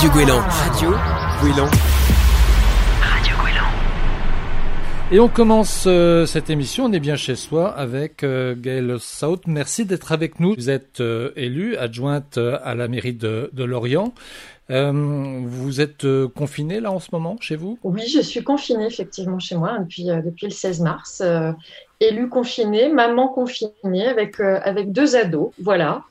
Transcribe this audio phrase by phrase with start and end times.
[0.00, 0.40] Radio Gouélan.
[0.40, 0.90] Radio
[1.42, 1.66] Gouélan.
[3.02, 3.66] Radio Gouélan.
[5.12, 9.42] Et on commence euh, cette émission, on est bien chez soi avec euh, Gaëlle Saut.
[9.46, 10.54] Merci d'être avec nous.
[10.54, 14.14] Vous êtes euh, élue, adjointe euh, à la mairie de, de Lorient.
[14.70, 17.78] Euh, vous êtes euh, confinée là en ce moment chez vous?
[17.84, 21.20] Oui, je suis confinée effectivement chez moi depuis, euh, depuis le 16 mars.
[21.22, 21.52] Euh,
[22.00, 26.04] élue confinée, maman confinée avec, euh, avec deux ados, voilà.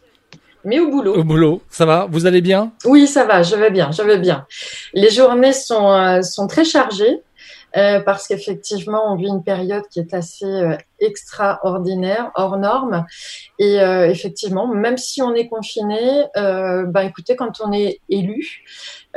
[0.65, 1.15] Mais au boulot.
[1.15, 2.71] Au boulot, ça va Vous allez bien?
[2.85, 4.45] Oui, ça va, je vais bien, je vais bien.
[4.93, 7.21] Les journées sont, euh, sont très chargées
[7.77, 13.05] euh, parce qu'effectivement, on vit une période qui est assez euh, extraordinaire, hors norme.
[13.57, 18.63] Et effectivement, même si on est confiné, bah écoutez, quand on est élu,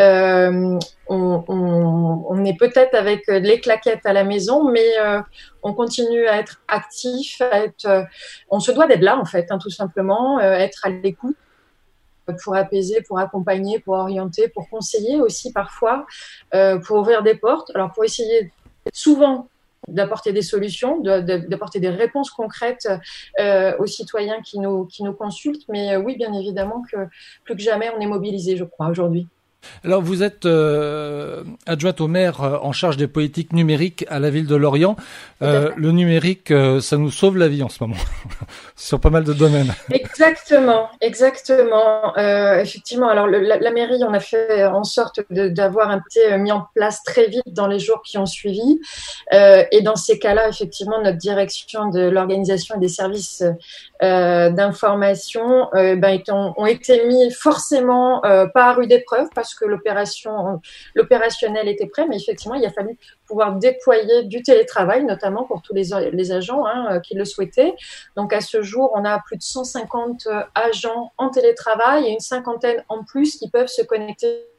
[0.01, 5.21] euh, on, est peut-être avec les claquettes à la maison, mais euh,
[5.63, 8.03] on continue à être actif, à être, euh,
[8.51, 11.37] on se doit d'être là en fait, hein, tout simplement, euh, être à l'écoute
[12.43, 16.07] pour apaiser, pour accompagner, pour orienter, pour conseiller aussi parfois,
[16.55, 17.71] euh, pour ouvrir des portes.
[17.75, 18.53] Alors pour essayer
[18.93, 19.49] souvent
[19.89, 22.89] d'apporter des solutions, d'apporter des réponses concrètes
[23.41, 24.89] euh, aux citoyens qui nous,
[25.19, 25.65] consultent.
[25.69, 27.09] Mais euh, oui, bien évidemment que
[27.45, 29.27] plus que jamais, on est mobilisé, je crois, aujourd'hui.
[29.85, 34.31] Alors vous êtes euh, adjointe au maire euh, en charge des politiques numériques à la
[34.31, 34.97] ville de Lorient.
[35.43, 37.97] Euh, le numérique, ça nous sauve la vie en ce moment,
[38.77, 39.75] sur pas mal de domaines.
[39.91, 42.17] Exactement, exactement.
[42.17, 46.39] Effectivement, alors le- la, la mairie, on a fait en sorte d'avoir un petit euh,
[46.39, 48.79] mis en place très vite dans les jours qui ont suivi.
[49.33, 53.43] Et dans ces cas-là, effectivement, notre direction de l'organisation et des services
[54.03, 59.65] euh, d'information euh, ben, ont été mis forcément euh, pas à rude épreuve parce que
[59.65, 60.61] l'opération,
[60.95, 65.75] l'opérationnel était prêt, mais effectivement, il a fallu pouvoir déployer du télétravail, notamment pour tous
[65.75, 67.75] les, les agents hein, qui le souhaitaient.
[68.17, 72.21] Donc à ce jour, on a plus de 150 euh, agents en télétravail et une
[72.21, 74.52] cinquantaine en plus qui peuvent se connecter.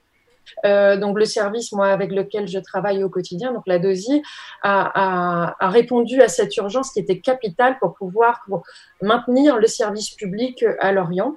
[0.66, 4.22] Euh, donc le service, moi, avec lequel je travaille au quotidien, donc la DOSI,
[4.62, 8.64] a, a, a répondu à cette urgence qui était capitale pour pouvoir pour
[9.02, 11.36] maintenir le service public à Lorient.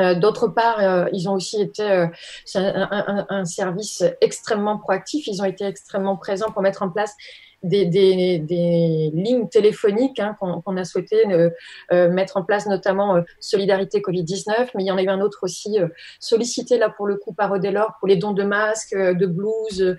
[0.00, 2.06] Euh, D'autre part, euh, ils ont aussi été euh,
[2.54, 5.26] un, un, un, service extrêmement proactif.
[5.26, 7.14] Ils ont été extrêmement présents pour mettre en place
[7.62, 11.50] des, des, des lignes téléphoniques hein, qu'on qu a souhaité euh,
[11.92, 15.20] euh, mettre en place, notamment euh, Solidarité Covid-19, mais il y en a eu un
[15.20, 15.88] autre aussi euh,
[16.18, 19.96] sollicité là pour le coup par Odelor pour les dons de masques, de blouses,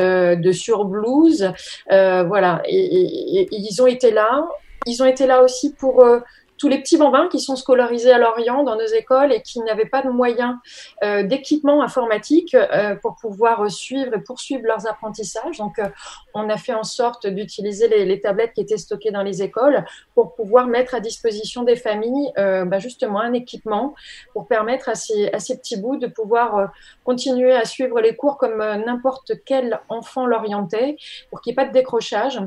[0.00, 1.52] euh, de surblouses,
[1.92, 2.62] euh, voilà.
[2.66, 4.48] Et, et, et, ils ont été là.
[4.86, 6.20] Ils ont été là aussi pour euh,
[6.58, 9.86] tous les petits bambins qui sont scolarisés à Lorient dans nos écoles et qui n'avaient
[9.86, 10.56] pas de moyens
[11.02, 15.58] euh, d'équipement informatique euh, pour pouvoir suivre et poursuivre leurs apprentissages.
[15.58, 15.88] Donc, euh,
[16.34, 19.84] on a fait en sorte d'utiliser les, les, tablettes qui étaient stockées dans les écoles
[20.14, 23.94] pour pouvoir mettre à disposition des familles euh, bah, justement un équipement
[24.32, 26.66] pour permettre à ces, à ces petits bouts de pouvoir euh,
[27.04, 30.96] continuer à suivre les cours comme euh, n'importe quel enfant l'orientait
[31.30, 32.40] pour qu'il n'y ait pas de décrochage.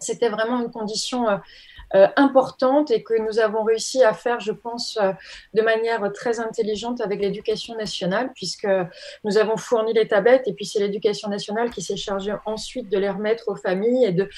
[0.00, 1.26] C'était vraiment une condition
[1.94, 5.12] importante et que nous avons réussi à faire, je pense, euh,
[5.54, 8.68] de manière très intelligente avec l'éducation nationale, puisque
[9.24, 12.98] nous avons fourni les tablettes et puis c'est l'éducation nationale qui s'est chargée ensuite de
[12.98, 14.28] les remettre aux familles et de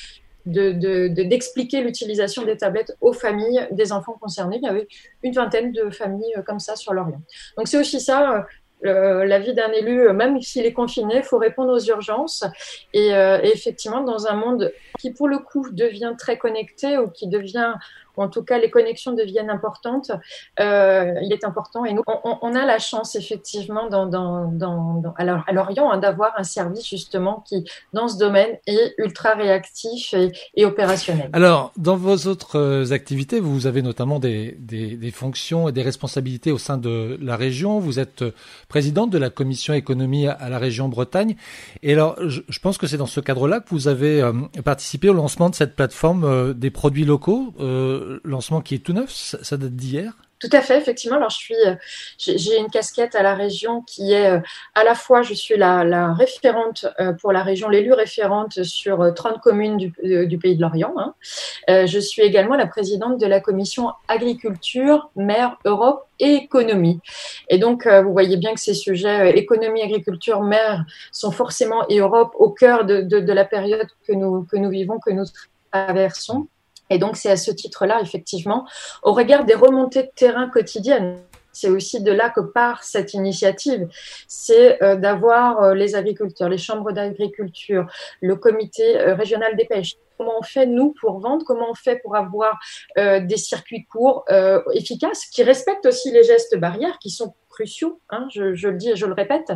[0.47, 4.57] d'expliquer de, de, de, l'utilisation des tablettes aux familles des enfants concernés.
[4.57, 4.89] Il y avait
[5.23, 7.21] une vingtaine de familles euh, comme ça sur l'Orient.
[7.59, 8.47] Donc c'est aussi ça,
[8.85, 12.45] euh, la vie d'un élu, même s'il est confiné, il faut répondre aux urgences.
[12.93, 17.09] Et, euh, et, effectivement, dans un monde qui, pour le coup, devient très connecté ou
[17.09, 17.75] qui devient,
[18.17, 20.11] en tout cas, les connexions deviennent importantes,
[20.59, 21.85] euh, il est important.
[21.85, 26.33] Et nous, on, on a la chance, effectivement, dans, dans, dans, à Lorient, hein, d'avoir
[26.37, 30.15] un service, justement, qui, dans ce domaine, est ultra réactif
[30.55, 31.31] et, opérationnel.
[31.33, 35.83] Alors, dans vos autres euh, activités, vous avez notamment des, des, des, fonctions et des
[35.83, 37.79] responsabilités au sein de la région.
[37.79, 38.33] Vous êtes euh,
[38.69, 41.37] présidente de la commission économie à la région Bretagne.
[41.83, 44.33] Et alors, je, je pense que c'est dans ce cadre-là que vous avez euh,
[44.65, 47.55] participé au lancement de cette plateforme des produits locaux,
[48.25, 50.13] lancement qui est tout neuf, ça, date d'hier.
[50.41, 51.17] Tout à fait, effectivement.
[51.17, 51.55] Alors, je suis,
[52.17, 54.41] j'ai une casquette à la région qui est
[54.75, 56.87] à la fois, je suis la, référente
[57.21, 60.95] pour la région, l'élu référente sur 30 communes du, pays de l'Orient.
[60.97, 61.15] Hein.
[61.69, 67.01] Je suis également la présidente de la commission agriculture, mer, Europe et économie.
[67.51, 72.33] Et donc, vous voyez bien que ces sujets économie, agriculture, mer sont forcément et Europe
[72.39, 75.25] au cœur de, de, de la période que nous, que nous vivons, que nous
[75.71, 76.49] traversons.
[76.91, 78.67] Et donc, c'est à ce titre-là, effectivement,
[79.03, 81.17] au regard des remontées de terrain quotidiennes,
[81.53, 83.89] c'est aussi de là que part cette initiative,
[84.29, 87.87] c'est euh, d'avoir euh, les agriculteurs, les chambres d'agriculture,
[88.21, 89.97] le comité euh, régional des pêches.
[90.17, 91.45] Comment on fait, nous, pour vendre?
[91.47, 92.59] Comment on fait pour avoir
[92.99, 94.27] des circuits courts
[94.75, 98.97] efficaces qui respectent aussi les gestes barrières qui sont cruciaux, hein, je, le dis et
[98.97, 99.53] je le répète.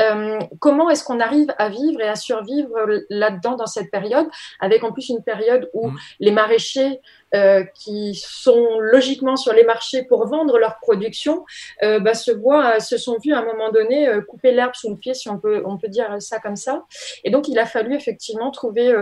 [0.00, 2.74] Euh, comment est-ce qu'on arrive à vivre et à survivre
[3.08, 4.26] là-dedans dans cette période,
[4.58, 5.98] avec en plus une période où mmh.
[6.20, 7.00] les maraîchers
[7.34, 11.44] euh, qui sont logiquement sur les marchés pour vendre leur production,
[11.82, 14.96] euh, bah, se voient, se sont vus à un moment donné couper l'herbe sous le
[14.96, 16.84] pied, si on peut, on peut dire ça comme ça.
[17.22, 18.92] Et donc, il a fallu effectivement trouver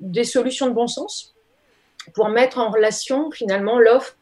[0.00, 1.31] des solutions de bon sens
[2.14, 4.16] pour mettre en relation finalement l'offre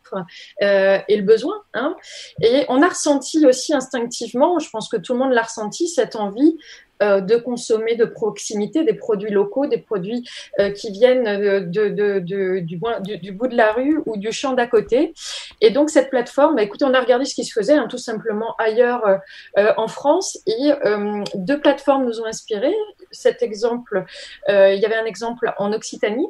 [0.63, 1.63] euh, et le besoin.
[1.75, 1.97] Hein.
[2.43, 6.17] Et on a ressenti aussi instinctivement, je pense que tout le monde l'a ressenti, cette
[6.17, 6.59] envie
[7.03, 10.29] euh, de consommer de proximité des produits locaux, des produits
[10.59, 14.53] euh, qui viennent de, de, de, du, du, bout de la rue ou du champ
[14.53, 15.15] d'à côté.
[15.63, 17.97] Et donc cette plateforme, bah, écoutez, on a regardé ce qui se faisait hein, tout
[17.97, 19.03] simplement ailleurs
[19.57, 20.73] euh, en France et
[21.35, 22.71] deux plateformes nous ont inspiré.
[23.13, 24.05] Cet exemple,
[24.49, 26.29] il y avait un exemple en Occitanie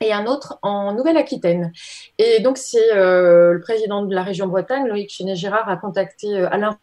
[0.00, 1.72] et un autre en Nouvelle-Aquitaine.
[2.18, 6.48] Et donc, c'est euh, le président de la région Bretagne, Loïc Chenet-Gérard, a contacté euh,
[6.50, 6.78] Alain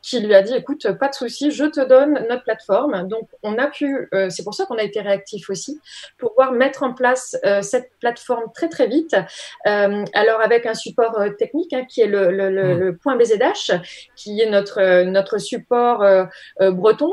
[0.00, 3.08] qui lui a dit écoute, pas de souci, je te donne notre plateforme.
[3.08, 5.80] Donc, on a pu, euh, c'est pour ça qu'on a été réactif aussi,
[6.18, 9.14] pouvoir mettre en place euh, cette plateforme très très vite.
[9.66, 12.78] Euh, alors avec un support technique hein, qui est le, le, le, mmh.
[12.78, 13.80] le, point BZH,
[14.16, 16.04] qui est notre notre support
[16.60, 17.12] breton,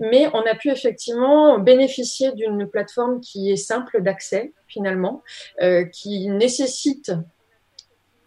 [0.00, 5.22] mais on a pu effectivement bénéficier d'une plateforme qui est simple d'accès finalement,
[5.92, 7.12] qui nécessite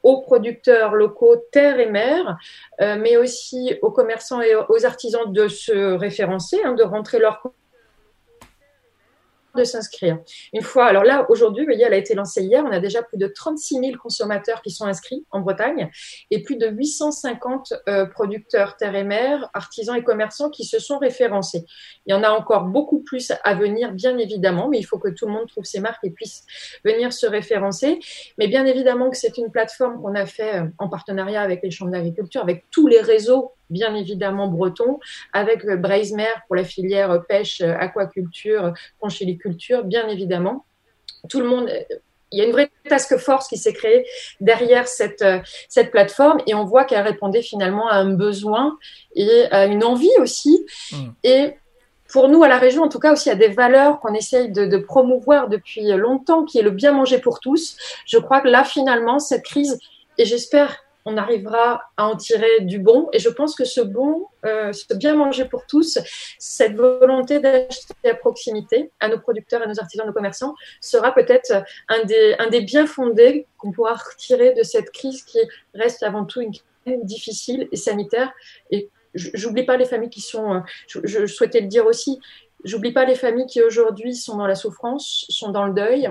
[0.04, 2.38] aux producteurs locaux terre et mer,
[2.82, 7.42] euh, mais aussi aux commerçants et aux artisans de se référencer, hein, de rentrer leur
[9.56, 10.20] de s'inscrire.
[10.54, 13.02] Une fois, alors là, aujourd'hui, vous voyez, elle a été lancée hier, on a déjà
[13.04, 15.90] plus de 36 000 consommateurs qui sont inscrits en Bretagne
[16.30, 20.98] et plus de 850 euh, producteurs terre et mer, artisans et commerçants qui se sont
[20.98, 21.66] référencés.
[22.06, 25.10] Il y en a encore beaucoup plus à venir, bien évidemment, mais il faut que
[25.10, 26.46] tout le monde trouve ses marques et puisse
[26.84, 28.00] venir se référencer.
[28.38, 31.72] Mais bien évidemment que c'est une plateforme qu'on a fait euh, en partenariat avec les
[31.72, 35.00] chambres d'agriculture, avec tous les réseaux bien évidemment breton,
[35.34, 40.66] avec Braismer pour la filière pêche, aquaculture, conchiliculture, bien évidemment.
[41.30, 41.70] Tout le monde,
[42.32, 44.06] il y a une vraie task force qui s'est créée
[44.40, 45.26] derrière cette,
[45.68, 48.78] cette plateforme et on voit qu'elle répondait finalement à un besoin
[49.16, 50.66] et à une envie aussi.
[50.92, 50.96] Mmh.
[51.24, 51.54] Et
[52.12, 54.66] pour nous, à la région, en tout cas aussi à des valeurs qu'on essaye de,
[54.66, 57.78] de, promouvoir depuis longtemps, qui est le bien manger pour tous.
[58.06, 59.80] Je crois que là, finalement, cette crise,
[60.18, 63.10] et j'espère on arrivera à en tirer du bon.
[63.14, 66.00] Et je pense que ce bon, euh, ce bien manger pour tous,
[66.40, 71.14] cette volonté d'acheter à proximité à nos producteurs, à nos artisans, à nos commerçants, sera
[71.14, 75.40] peut-être un des, un des biens fondés qu'on pourra retirer de cette crise qui
[75.74, 78.32] reste avant tout une crise difficile et sanitaire.
[78.70, 82.20] Et j'oublie pas les familles qui sont, euh, je, je souhaitais le dire aussi,
[82.64, 86.10] j'oublie pas les familles qui aujourd'hui sont dans la souffrance, sont dans le deuil,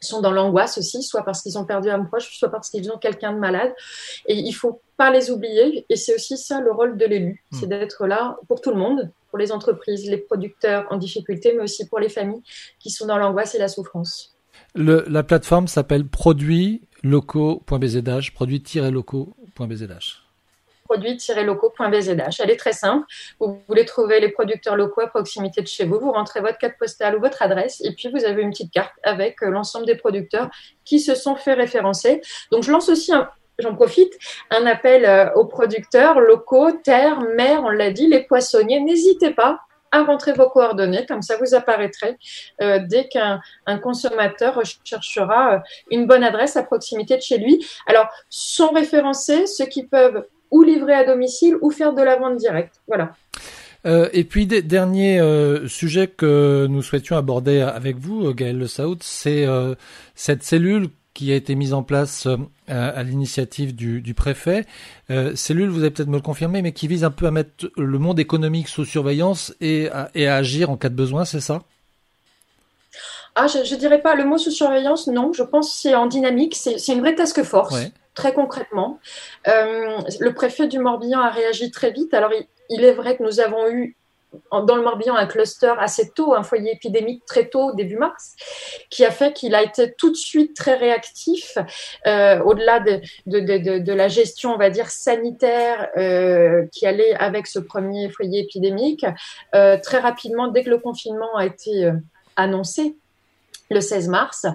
[0.00, 2.98] sont dans l'angoisse aussi, soit parce qu'ils ont perdu un proche, soit parce qu'ils ont
[2.98, 3.72] quelqu'un de malade.
[4.26, 5.84] Et il faut pas les oublier.
[5.88, 7.56] Et c'est aussi ça le rôle de l'élu, hmm.
[7.58, 11.64] c'est d'être là pour tout le monde, pour les entreprises, les producteurs en difficulté, mais
[11.64, 12.42] aussi pour les familles
[12.78, 14.34] qui sont dans l'angoisse et la souffrance.
[14.74, 20.29] Le, la plateforme s'appelle produitslocaux.bzh, produits-locaux.bzh
[20.90, 22.40] produits-locaux.bzh.
[22.40, 23.06] Elle est très simple.
[23.38, 26.00] Vous voulez trouver les producteurs locaux à proximité de chez vous.
[26.00, 28.92] Vous rentrez votre carte postale ou votre adresse et puis vous avez une petite carte
[29.04, 30.50] avec euh, l'ensemble des producteurs
[30.84, 32.20] qui se sont fait référencer.
[32.50, 33.12] Donc je lance aussi
[33.58, 34.12] j'en profite,
[34.50, 38.80] un appel euh, aux producteurs locaux, terre, mer, on l'a dit, les poissonniers.
[38.80, 39.60] N'hésitez pas
[39.92, 42.16] à rentrer vos coordonnées, comme ça vous apparaîtrez
[42.62, 43.40] euh, dès qu'un
[43.82, 47.66] consommateur recherchera une bonne adresse à proximité de chez lui.
[47.86, 52.36] Alors, sont référencés ceux qui peuvent ou livrer à domicile ou faire de la vente
[52.36, 52.80] directe.
[52.86, 53.12] Voilà.
[53.86, 58.66] Euh, et puis dernier euh, sujet que nous souhaitions aborder avec vous, euh, Gaël Le
[58.66, 59.74] Saoud, c'est euh,
[60.14, 62.28] cette cellule qui a été mise en place
[62.68, 64.64] à, l'initiative du, du, préfet.
[65.34, 67.98] cellule, vous allez peut-être me le confirmer, mais qui vise un peu à mettre le
[67.98, 71.64] monde économique sous surveillance et à, et à agir en cas de besoin, c'est ça?
[73.34, 75.32] Ah, je, je dirais pas le mot sous surveillance, non.
[75.32, 76.54] Je pense que c'est en dynamique.
[76.54, 77.74] C'est une vraie task force.
[77.74, 79.00] Ouais très concrètement.
[79.48, 82.12] Euh, le préfet du Morbihan a réagi très vite.
[82.12, 82.30] Alors,
[82.68, 83.96] il, est vrai que nous avons eu
[84.52, 88.36] dans le Morbihan un cluster assez tôt, un foyer épidémique très tôt, début mars,
[88.90, 91.56] qui a fait qu'il a été tout de suite très réactif,
[92.06, 98.10] euh, au-delà de, la gestion, on va dire, sanitaire euh, qui allait avec ce premier
[98.10, 99.06] foyer épidémique.
[99.52, 101.90] Très rapidement, dès que le confinement a été
[102.36, 102.96] annoncé,
[103.70, 104.46] le 16 mars.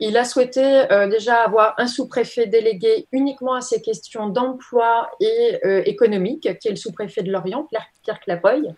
[0.00, 5.58] Il a souhaité euh, déjà avoir un sous-préfet délégué uniquement à ces questions d'emploi et
[5.64, 7.68] euh, économique, qui est le sous-préfet de Lorient,
[8.02, 8.74] Pierre Clapoy,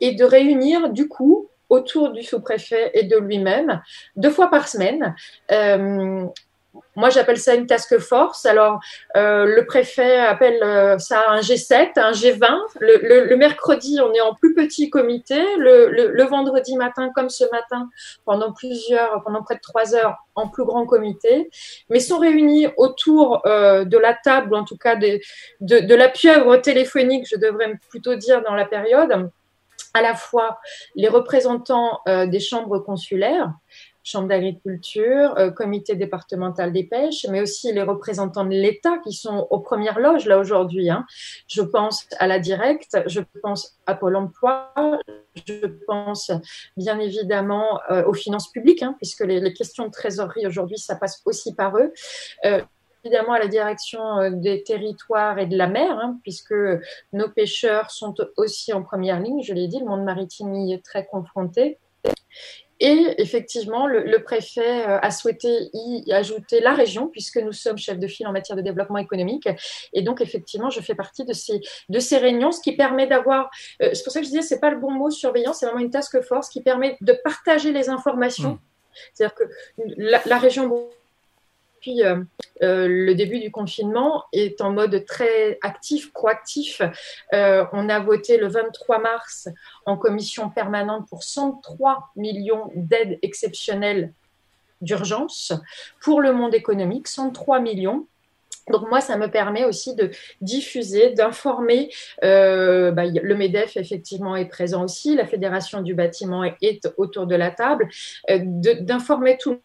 [0.00, 3.82] et de réunir du coup autour du sous-préfet et de lui-même,
[4.16, 5.14] deux fois par semaine,
[5.52, 6.24] euh,
[6.96, 8.44] moi, j'appelle ça une task force.
[8.44, 8.80] Alors,
[9.16, 12.58] euh, le préfet appelle euh, ça un G7, un G20.
[12.80, 15.40] Le, mercredi, on est en plus petit comité.
[15.58, 17.88] Le, vendredi matin, comme ce matin,
[18.24, 21.50] pendant plusieurs, pendant près de trois heures, en plus grand comité.
[21.88, 25.20] Mais sont réunis autour euh, de la table, en tout cas de,
[25.94, 29.30] la pieuvre téléphonique, je devrais plutôt dire dans la période,
[29.94, 30.58] à la fois
[30.96, 33.52] les représentants des chambres consulaires,
[34.08, 39.46] chambre d'agriculture, euh, comité départemental des pêches, mais aussi les représentants de l'État qui sont
[39.50, 40.88] aux premières loges là aujourd'hui.
[40.90, 41.04] Hein.
[41.46, 44.72] Je pense à la directe, je pense à Pôle Emploi,
[45.46, 46.30] je pense
[46.76, 51.22] bien évidemment euh, aux finances publiques, hein, puisque les, questions de trésorerie aujourd'hui, ça passe
[51.26, 51.92] aussi par eux.
[52.46, 52.62] Euh,
[53.04, 56.54] évidemment à la direction des territoires et de la mer, hein, puisque
[57.12, 59.42] nos pêcheurs sont aussi en première ligne.
[59.42, 61.78] Je l'ai dit, le monde maritime y est très confronté.
[62.80, 67.78] Et effectivement, le, le, préfet euh, a souhaité y ajouter la région, puisque nous sommes
[67.78, 69.48] chefs de file en matière de développement économique.
[69.92, 73.50] Et donc, effectivement, je fais partie de ces, de ces réunions, ce qui permet d'avoir,
[73.82, 75.82] euh, c'est pour ça que je disais, c'est pas le bon mot surveillance, c'est vraiment
[75.82, 78.52] une task force qui permet de partager les informations.
[78.52, 78.60] Mmh.
[79.12, 79.44] C'est-à-dire que
[79.96, 80.68] la, la région
[81.78, 82.22] depuis euh,
[82.62, 86.82] euh, le début du confinement est en mode très actif, proactif.
[87.32, 89.48] Euh, on a voté le 23 mars
[89.86, 94.12] en commission permanente pour 103 millions d'aides exceptionnelles
[94.80, 95.52] d'urgence
[96.00, 98.06] pour le monde économique, 103 millions.
[98.70, 101.90] Donc moi, ça me permet aussi de diffuser, d'informer.
[102.20, 107.50] Bah, le Medef effectivement est présent aussi, la Fédération du bâtiment est, autour de la
[107.50, 107.88] table,
[108.28, 109.58] d'informer tout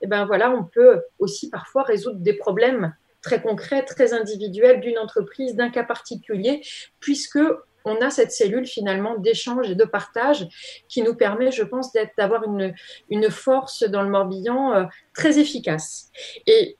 [0.00, 4.80] et eh ben voilà, on peut aussi parfois résoudre des problèmes très concrets, très individuels
[4.80, 6.62] d'une entreprise, d'un cas particulier,
[7.00, 7.40] puisque
[7.84, 10.46] on a cette cellule finalement d'échange et de partage
[10.88, 16.10] qui nous permet, je pense, d'avoir une, force dans le Morbihan euh, très efficace.
[16.46, 16.76] Et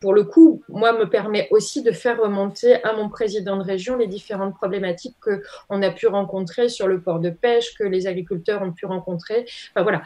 [0.00, 3.96] pour le coup, moi, me permet aussi de faire remonter à mon président de région
[3.96, 8.62] les différentes problématiques qu'on a pu rencontrer sur le port de pêche, que les agriculteurs
[8.62, 9.46] ont pu rencontrer.
[9.70, 10.02] Enfin voilà,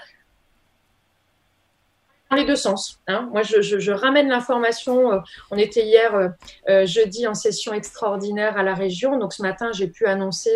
[2.30, 3.00] dans les deux sens.
[3.06, 3.28] Hein.
[3.32, 5.12] Moi, je, ramène l'information.
[5.12, 5.18] Euh,
[5.50, 6.28] on était hier euh,
[6.68, 9.18] euh, jeudi en session extraordinaire à la région.
[9.18, 10.50] Donc ce matin, j'ai pu annoncer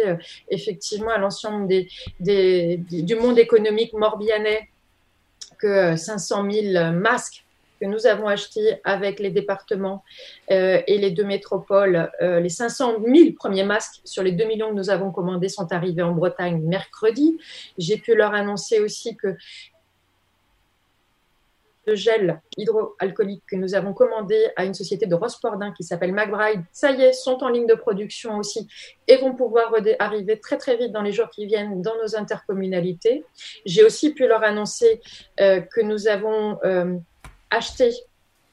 [0.48, 1.68] effectivement à l'ensemble
[2.20, 4.68] du monde économique morbihanais
[5.58, 7.44] que 500 000 masques
[7.80, 10.04] que nous avons achetés avec les départements
[10.48, 14.90] et les deux métropoles, les 500 000 premiers masques sur les 2 millions que nous
[14.90, 17.38] avons commandés sont arrivés en Bretagne mercredi.
[17.78, 19.36] J'ai pu leur annoncer aussi que
[21.90, 26.62] de gel hydroalcoolique que nous avons commandé à une société de Rospordin qui s'appelle McBride,
[26.72, 28.68] ça y est, sont en ligne de production aussi
[29.08, 33.24] et vont pouvoir arriver très très vite dans les jours qui viennent dans nos intercommunalités.
[33.66, 35.00] J'ai aussi pu leur annoncer
[35.40, 36.94] euh, que nous avons euh,
[37.50, 37.90] acheté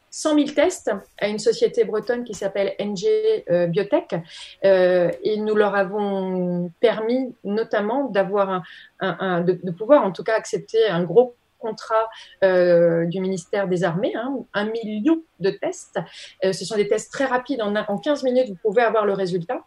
[0.10, 0.89] 100 000 tests
[1.20, 3.06] à une société bretonne qui s'appelle NG
[3.51, 4.15] euh, Biotech
[4.63, 8.63] et nous leur avons permis notamment d'avoir
[9.00, 12.10] un de, de, pouvoir en tout cas accepter un gros contrat
[12.44, 16.00] euh, du ministère des Armées, hein, un million de tests.
[16.44, 19.14] Euh, ce sont des tests très rapides, en, en 15 minutes, vous pouvez avoir le
[19.14, 19.62] résultat.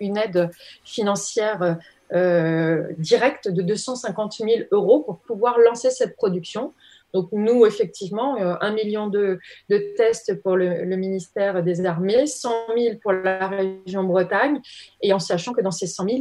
[0.00, 0.50] Une aide
[0.84, 1.78] financière
[2.12, 6.74] euh, directe de 250 000 euros pour pouvoir lancer cette production.
[7.14, 9.38] Donc nous, effectivement, euh, un million de,
[9.68, 14.60] de, tests pour le, le, ministère des Armées, 100 000 pour la région Bretagne,
[15.02, 16.18] et en sachant que dans ces 100 000,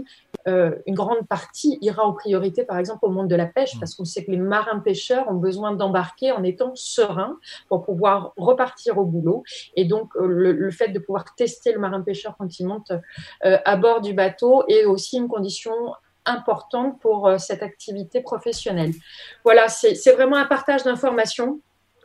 [0.47, 3.95] euh, une grande partie ira en priorité, par exemple, au monde de la pêche, parce
[3.95, 8.97] qu'on sait que les marins pêcheurs ont besoin d'embarquer en étant sereins pour pouvoir repartir
[8.97, 9.43] au boulot.
[9.75, 12.91] Et donc, euh, le, le, fait de pouvoir tester le marin pêcheur quand il monte
[13.45, 15.73] euh, à bord du bateau est aussi une condition
[16.29, 18.93] importante pour euh, cette activité professionnelle.
[19.43, 21.59] Voilà, c'est vraiment un partage d'informations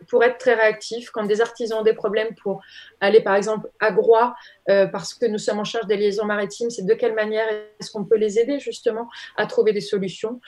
[0.09, 1.11] pour être très réactif.
[1.11, 2.61] Quand des artisans ont des problèmes pour
[3.01, 4.35] aller, par exemple, à Groix,
[4.69, 7.91] euh, parce que nous sommes en charge des liaisons maritimes, c'est de quelle manière est-ce
[7.91, 10.41] qu'on peut les aider justement à trouver des solutions?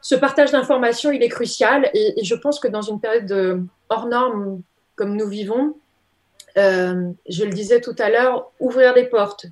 [0.00, 4.06] Ce partage d'informations, il est crucial et, je pense que dans une période de, hors
[4.06, 4.60] norme
[4.96, 5.76] comme nous vivons,
[6.56, 9.46] euh, je le disais tout à l'heure, ouvrir des portes,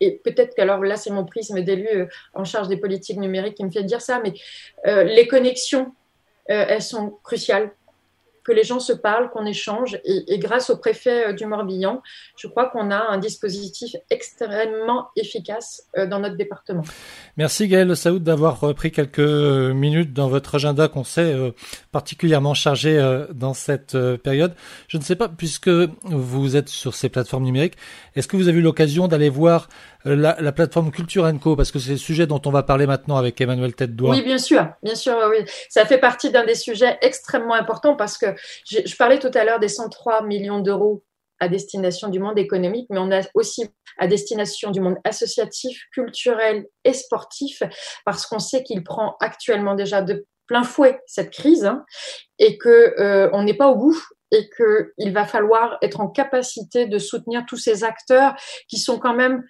[0.00, 3.64] et peut-être qu'alors là, c'est mon prisme d'élu euh, en charge des politiques numériques qui
[3.64, 4.34] me fait dire ça, mais
[4.86, 5.94] euh, les connexions,
[6.50, 7.72] euh, elles sont cruciales
[8.44, 9.98] que les gens se parlent, qu'on échange.
[10.04, 12.02] Et, grâce au préfet euh, du Morbihan,
[12.36, 16.82] je crois qu'on a un dispositif extrêmement efficace euh, dans notre département.
[17.36, 21.50] Merci Gaël Saoud d'avoir pris quelques minutes dans votre agenda qu'on sait euh,
[21.90, 22.84] particulièrement chargé
[23.32, 24.54] dans cette période.
[24.88, 25.70] Je ne sais pas, puisque
[26.04, 27.76] vous êtes sur ces plateformes numériques,
[28.14, 29.68] est-ce que vous avez eu l'occasion d'aller voir
[30.04, 33.16] la, la, plateforme Culture Co, parce que c'est le sujet dont on va parler maintenant
[33.16, 35.44] avec Emmanuel tête Oui, bien sûr, bien sûr, oui.
[35.68, 38.26] Ça fait partie d'un des sujets extrêmement importants parce que
[38.68, 41.04] je parlais tout à l'heure des 103 millions d'euros
[41.40, 43.66] à destination du monde économique, mais on a aussi
[43.98, 47.62] à destination du monde associatif, culturel et sportif,
[48.04, 51.84] parce qu'on sait qu'il prend actuellement déjà de plein fouet cette crise hein,
[52.38, 53.98] et que euh, on n'est pas au bout
[54.30, 58.34] et qu'il va falloir être en capacité de soutenir tous ces acteurs
[58.68, 59.44] qui sont quand même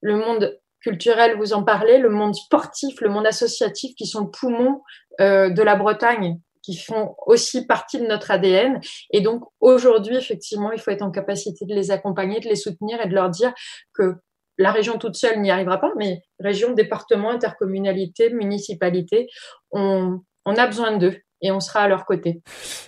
[0.00, 4.30] le monde culturel, vous en parlez, le monde sportif, le monde associatif, qui sont le
[4.30, 4.80] poumon
[5.20, 8.80] euh, de la Bretagne, qui font aussi partie de notre ADN.
[9.10, 13.00] Et donc aujourd'hui, effectivement, il faut être en capacité de les accompagner, de les soutenir
[13.00, 13.52] et de leur dire
[13.94, 14.14] que
[14.58, 19.28] la région toute seule n'y arrivera pas, mais région, département, intercommunalité, municipalité,
[19.70, 22.40] on, on a besoin d'eux et on sera à leur côté.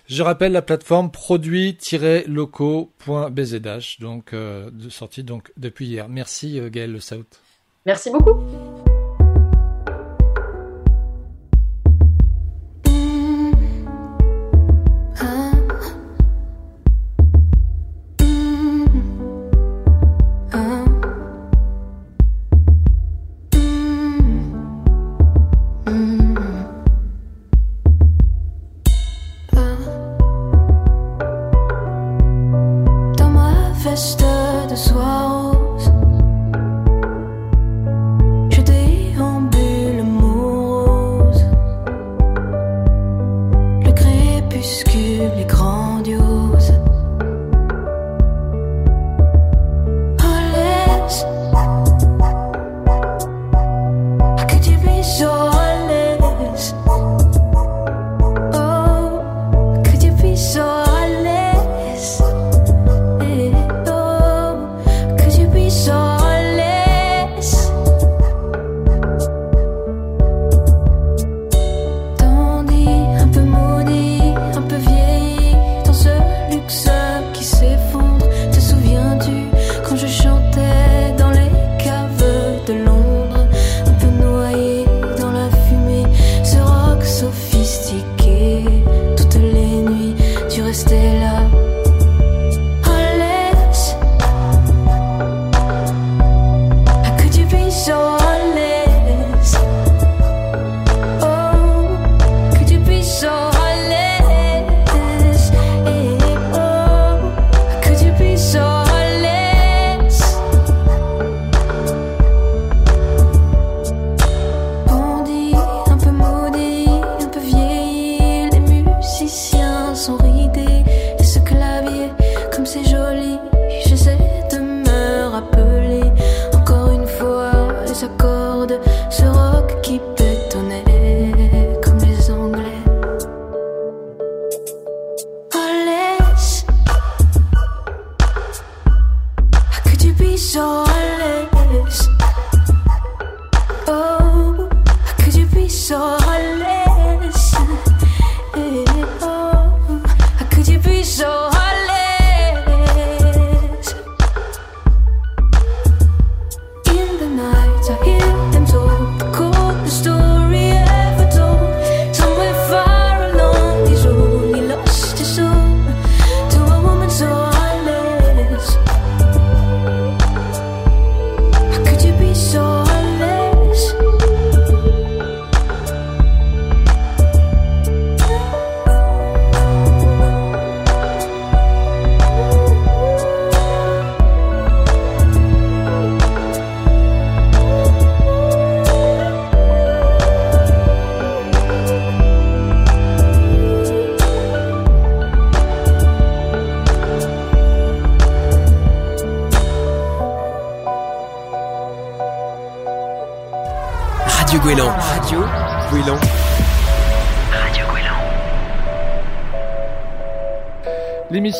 [0.06, 6.08] Je rappelle la plateforme produits-locaux.bzh, donc euh, de sortie donc depuis hier.
[6.08, 7.26] Merci euh, Gaël Le Saout.
[7.86, 8.38] Merci beaucoup.
[33.92, 34.24] reste
[34.68, 35.61] de soi.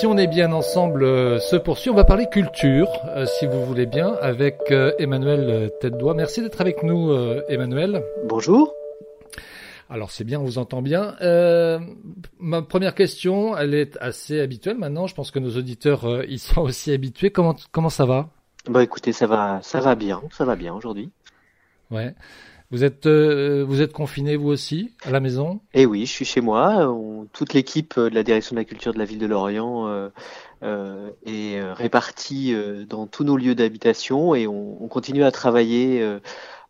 [0.03, 1.89] L'émission est bien ensemble euh, se poursuit.
[1.89, 6.61] On va parler culture, euh, si vous voulez bien, avec euh, Emmanuel tête Merci d'être
[6.61, 7.13] avec nous,
[7.49, 8.03] Emmanuel.
[8.25, 8.75] Bonjour.
[9.89, 11.15] Alors c'est bien, on vous entend bien.
[12.41, 15.07] ma première question, elle est assez habituelle maintenant.
[15.07, 17.31] Je pense que nos auditeurs y sont aussi habitués.
[17.31, 18.29] Comment comment ça va?
[18.69, 21.13] Bah écoutez, ça va, ça va bien, ça va bien aujourd'hui.
[21.93, 22.13] Ouais.
[22.73, 25.61] Vous êtes, euh, vous êtes confiné vous aussi à la maison?
[25.75, 26.91] Eh oui, je suis chez moi.
[27.35, 29.87] toute l'équipe de la direction de la culture de la ville de Lorient
[30.63, 32.57] euh, est répartie
[32.89, 36.03] dans tous nos lieux d'habitation et on, on, continue à travailler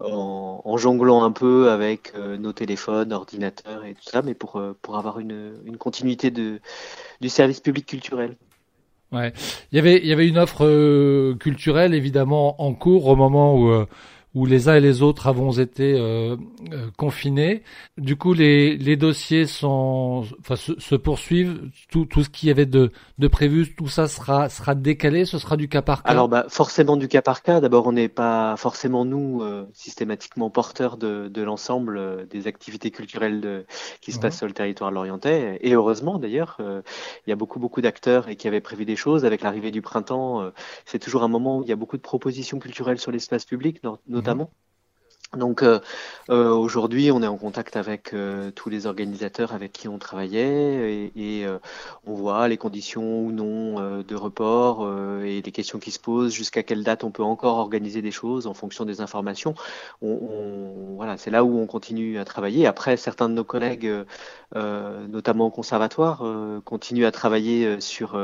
[0.01, 5.21] en, jonglant un peu avec nos téléphones, ordinateurs et tout ça, mais pour, pour avoir
[5.21, 6.59] une, une continuité de,
[7.21, 8.37] du service public culturel.
[9.13, 9.33] Ouais.
[9.71, 13.87] Il y avait, il y avait une offre culturelle évidemment en cours au moment où
[14.35, 16.37] où les uns et les autres avons été euh,
[16.73, 17.63] euh, confinés.
[17.99, 21.69] Du coup, les, les dossiers sont, enfin, se, se, poursuivent.
[21.91, 25.27] Tout, tout ce qui y avait de, de prévu, tout ça sera, sera décalé.
[25.27, 26.11] Ce sera du cas par cas.
[26.11, 27.61] Alors, bah, forcément du cas par cas.
[27.61, 32.91] D'abord, on n'est pas forcément nous euh, systématiquement porteurs de, de l'ensemble euh, des activités
[32.91, 33.67] culturelles de,
[34.01, 35.59] qui se passent sur le territoire lorientais.
[35.61, 39.25] Et heureusement, d'ailleurs, il y a beaucoup beaucoup d'acteurs et qui avaient prévu des choses.
[39.25, 40.51] Avec l'arrivée du printemps,
[40.87, 43.83] c'est toujours un moment où il y a beaucoup de propositions culturelles sur l'espace public,
[44.09, 44.51] notamment notamment.
[45.37, 45.81] Donc euh,
[46.29, 50.93] euh, aujourd'hui, on est en contact avec euh, tous les organisateurs avec qui on travaillait
[50.93, 51.59] et, et euh,
[52.05, 54.87] on voit les conditions ou non euh, de report
[55.25, 58.47] et les questions qui se posent, jusqu'à quelle date on peut encore organiser des choses
[58.47, 59.55] en fonction des informations.
[60.03, 62.67] On, on, voilà, c'est là où on continue à travailler.
[62.67, 63.91] Après, certains de nos collègues,
[64.55, 66.23] notamment au conservatoire,
[66.65, 68.17] continuent à travailler sur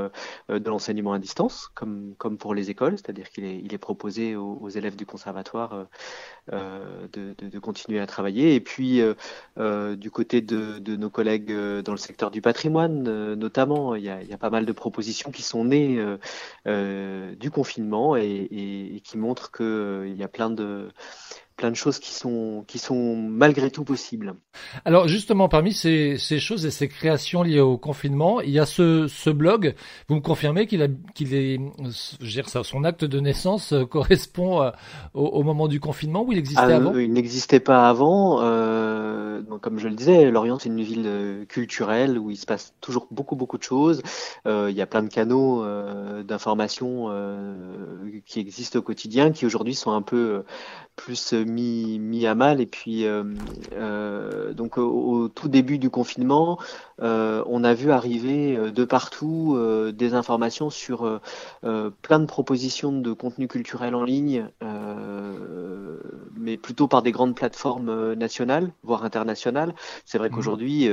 [0.49, 4.37] de l'enseignement à distance, comme, comme pour les écoles, c'est-à-dire qu'il est, il est proposé
[4.37, 5.87] aux, aux élèves du conservatoire
[7.13, 8.55] de, continuer à travailler.
[8.55, 9.15] Et puis, euh,
[9.59, 14.11] euh, du côté de, nos collègues euh, dans le secteur du patrimoine, notamment, il y,
[14.11, 15.99] a, il pas mal de propositions qui sont nées
[16.67, 20.89] du confinement et, qui montrent qu'il y a plein de
[21.59, 24.37] plein de choses qui sont, qui sont malgré tout possibles.
[24.87, 28.65] Alors justement, parmi ces, ces choses et ces créations liées au confinement, il y a
[28.65, 29.75] ce, ce blog.
[30.09, 31.61] Vous me confirmez qu'il a, qu'il est,
[32.21, 34.75] je veux dire, ça, son acte de naissance euh, correspond à,
[35.13, 36.97] au, au, moment du confinement où il existait ah, avant?
[36.97, 38.39] Il n'existait pas avant.
[38.41, 42.47] Euh, donc, comme je le disais, Lorient c'est une ville euh, culturelle où il se
[42.47, 44.01] passe toujours beaucoup beaucoup de choses.
[44.47, 47.55] Euh, il y a plein de canaux euh, d'information euh,
[48.27, 50.45] qui existent au quotidien, qui aujourd'hui sont un peu
[50.97, 52.61] plus mis, mis à mal.
[52.61, 53.25] Et puis, euh,
[53.73, 56.59] euh, donc au, au, tout début du confinement,
[57.03, 59.59] euh, on a vu arriver de partout
[59.93, 61.21] des informations sur
[61.63, 64.49] plein de propositions de contenu culturel en ligne,
[66.37, 69.75] mais plutôt par des grandes plateformes nationales, voire internationales.
[70.05, 70.33] C'est vrai mmh.
[70.33, 70.91] qu'aujourd'hui,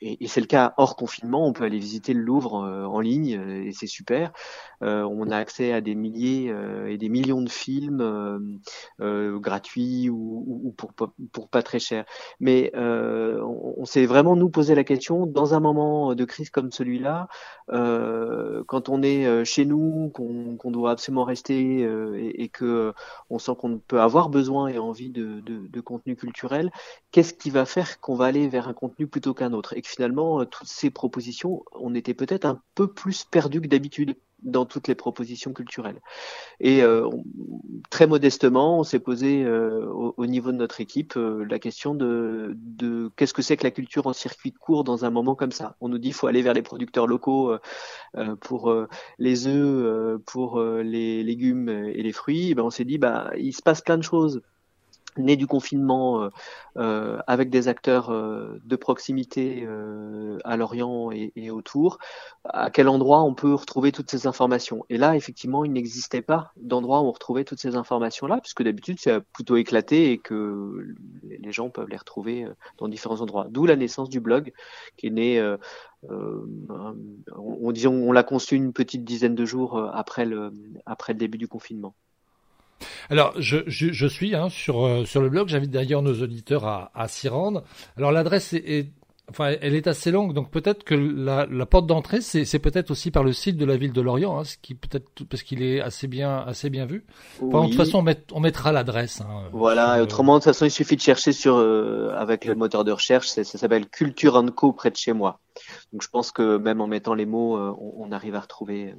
[0.00, 3.40] et, c'est le cas hors confinement, on peut aller visiter le Louvre euh, en ligne
[3.64, 4.32] et c'est super.
[4.82, 8.60] Euh, on a accès à des milliers euh, et des millions de films
[8.98, 12.04] gratuits ou, ou, pour, pas très cher.
[12.40, 17.28] Mais on, s'est vraiment nous posé la question dans un moment de crise comme celui-là,
[17.68, 22.92] quand on est chez nous, qu'on qu doit absolument rester et, et que
[23.30, 26.70] on sent qu'on peut avoir besoin et envie de, contenu culturel,
[27.12, 29.74] qu'est-ce qui va faire qu'on va aller vers un contenu plutôt qu'un autre?
[29.86, 34.16] Que finalement, euh, toutes ces propositions, on était peut-être un peu plus perdu que d'habitude
[34.42, 36.00] dans toutes les propositions culturelles.
[36.60, 37.08] Et euh,
[37.90, 42.56] très modestement, on s'est posé euh, au, au, niveau de notre équipe la question de,
[43.16, 45.76] qu'est-ce que c'est que la culture en circuit court dans un moment comme ça.
[45.80, 47.56] On nous dit qu'il faut aller vers les producteurs locaux
[48.40, 48.74] pour
[49.18, 52.50] les œufs, pour les légumes et les fruits.
[52.50, 54.42] Et ben on s'est dit bah il se passe plein de choses
[55.18, 56.30] né du confinement euh,
[56.76, 59.66] euh, avec des acteurs euh, de proximité
[60.44, 61.98] à Lorient et, autour,
[62.44, 64.84] à quel endroit on peut retrouver toutes ces informations?
[64.90, 68.98] Et là, effectivement, il n'existait pas d'endroit où on retrouvait toutes ces informations-là, puisque d'habitude,
[69.00, 72.46] c'est plutôt éclaté et que les gens peuvent les retrouver
[72.78, 73.46] dans différents endroits.
[73.50, 74.52] D'où la naissance du blog,
[74.96, 75.56] qui est né...
[76.08, 76.46] On,
[77.38, 80.52] on, on l'a conçu une petite dizaine de jours après le
[81.14, 81.94] début du confinement.
[83.10, 85.48] Alors, je, je, je suis hein, sur, euh, sur le blog.
[85.48, 87.62] J'invite d'ailleurs nos auditeurs à, à s'y rendre.
[87.96, 88.92] Alors, l'adresse est, est,
[89.30, 93.10] enfin, elle est assez longue, donc peut-être que la, la porte d'entrée, c'est peut-être aussi
[93.10, 95.80] par le site de la ville de Lorient, hein, ce qui peut-être parce qu'il est
[95.80, 97.04] assez bien, assez bien vu.
[97.42, 97.66] Enfin, oui.
[97.66, 99.20] De toute façon, on, met, on mettra l'adresse.
[99.20, 99.98] Hein, voilà.
[99.98, 102.92] Et autrement, de toute façon, il suffit de chercher sur euh, avec le moteur de
[102.92, 103.28] recherche.
[103.28, 105.40] Ça s'appelle Culture Co près de chez moi.
[105.92, 108.94] Donc, je pense que même en mettant les mots, euh, on, on arrive à retrouver.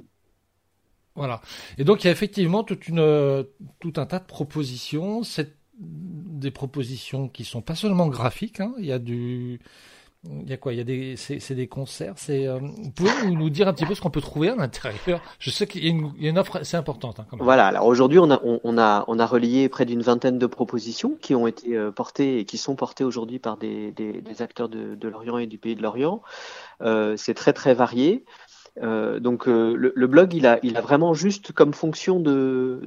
[1.18, 1.40] Voilà.
[1.76, 3.42] Et donc il y a effectivement une, euh,
[3.80, 8.60] tout un tas de propositions, c'est des propositions qui sont pas seulement graphiques.
[8.60, 9.60] Hein, il y a du,
[10.24, 10.72] il y a quoi?
[10.72, 12.14] Il y a des, c'est des concerts.
[12.16, 15.22] C'est, euh, vous pouvez nous dire un petit peu ce qu'on peut trouver à l'intérieur?
[15.38, 17.20] Je sais qu'il y, a une offre assez importante.
[17.20, 17.26] Hein.
[17.38, 17.68] Voilà.
[17.68, 21.16] Alors aujourd'hui, on a, on, on, a, on a relié près d'une vingtaine de propositions
[21.20, 24.68] qui ont été euh, portées et qui sont portées aujourd'hui par des, des, des, acteurs
[24.68, 26.20] de, de l'Orient et du pays de l'Orient.
[26.82, 28.24] Euh, c'est très très varié.
[28.82, 32.80] Euh, donc euh, le, blog, il a, vraiment juste comme fonction de,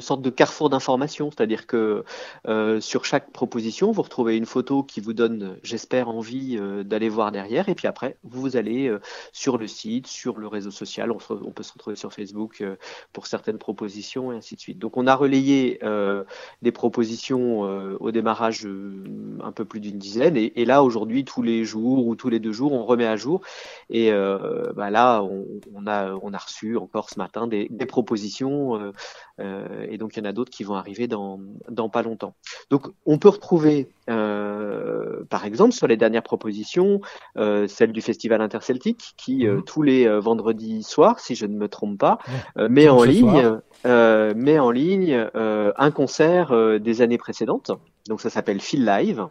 [0.00, 2.04] sorte de carrefour d'information, c'est-à-dire que
[2.46, 7.32] euh, sur chaque proposition, vous retrouvez une photo qui vous donne, j'espère, envie d'aller voir
[7.32, 8.94] derrière, et puis après, vous allez
[9.32, 11.18] sur le site, sur le réseau social, on,
[11.50, 12.62] peut se retrouver sur Facebook
[13.12, 14.78] pour certaines propositions et ainsi de suite.
[14.78, 15.80] Donc on a relayé
[16.62, 17.60] des propositions
[18.00, 18.66] au démarrage
[19.42, 22.38] un peu plus d'une dizaine, et, et là aujourd'hui, tous les jours ou tous les
[22.38, 23.40] deux jours, on remet à jour,
[23.90, 24.10] et
[24.74, 28.92] bah, là on, a, on a reçu encore ce matin des, propositions, euh,
[29.40, 32.34] euh, et donc il y en a d'autres qui vont arriver dans, dans pas longtemps.
[32.70, 37.00] Donc on peut retrouver, euh, par exemple, sur les dernières propositions,
[37.36, 39.62] celle du Festival Interceltique, qui mhm.
[39.64, 42.18] tous les vendredis soirs, si je ne me trompe pas,
[42.56, 47.72] met, en ligne, met en ligne un concert des années précédentes.
[48.08, 49.26] Donc ça s'appelle Feel Live.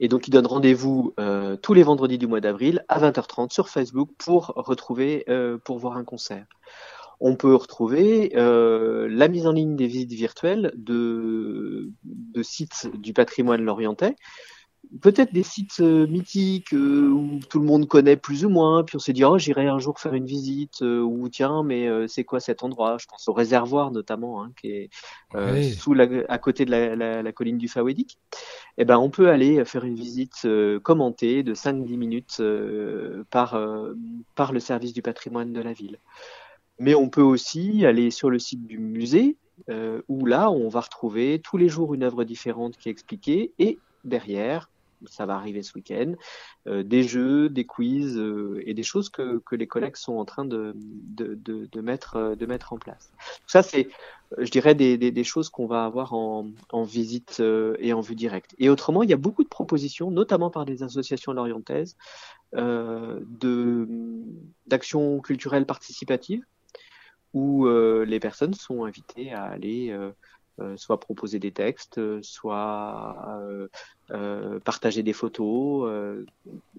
[0.00, 3.68] Et donc, il donne rendez-vous euh, tous les vendredis du mois d'avril à 20h30 sur
[3.68, 6.46] Facebook pour retrouver, euh, pour voir un concert.
[7.20, 13.12] On peut retrouver euh, la mise en ligne des visites virtuelles de, de sites du
[13.12, 14.14] patrimoine lorientais
[15.02, 18.96] peut-être des sites euh, mythiques euh, où tout le monde connaît plus ou moins, puis
[18.96, 22.24] on s'est dit oh j'irai un jour faire une visite euh, ou tiens mais c'est
[22.24, 22.96] quoi cet endroit?
[22.98, 24.90] Je pense au réservoir notamment hein, qui est
[25.74, 28.18] sous la, à côté de la, la, la colline du Fawédic.
[28.78, 30.46] Eh ben on peut aller faire une visite
[30.82, 32.42] commentée de 5-10 minutes
[33.30, 33.60] par
[34.34, 35.98] par le service du patrimoine de la ville.
[36.78, 39.36] Mais on peut aussi aller sur le site du musée
[40.08, 43.78] où là on va retrouver tous les jours une œuvre différente qui est expliquée et
[44.08, 44.68] derrière,
[45.06, 46.14] ça va arriver ce week-end,
[46.66, 50.44] euh, des jeux, des quiz euh, et des choses que, les collègues sont en train
[50.44, 50.74] de,
[51.20, 53.12] euh, mettre en place.
[53.46, 53.88] Ça, c'est,
[54.36, 56.46] je dirais, des, choses qu'on va avoir en,
[56.84, 57.40] visite
[57.78, 58.54] et en vue directe.
[58.58, 61.96] Et autrement, il y a beaucoup de propositions, notamment par des associations lorientaises,
[64.66, 66.44] d'actions culturelles participatives
[67.34, 69.96] où les personnes sont invitées à aller
[70.76, 73.40] soit proposer des textes, euh, soit
[74.10, 76.24] euh, partager des photos.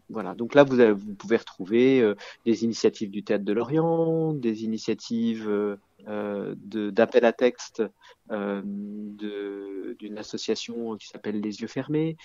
[0.10, 0.34] voilà.
[0.36, 2.14] Donc là, vous, vous pouvez retrouver
[2.46, 7.84] des initiatives du Théâtre de Lorient, des initiatives d'appel à texte
[8.30, 12.18] d'une association qui s'appelle Les Yeux Fermés,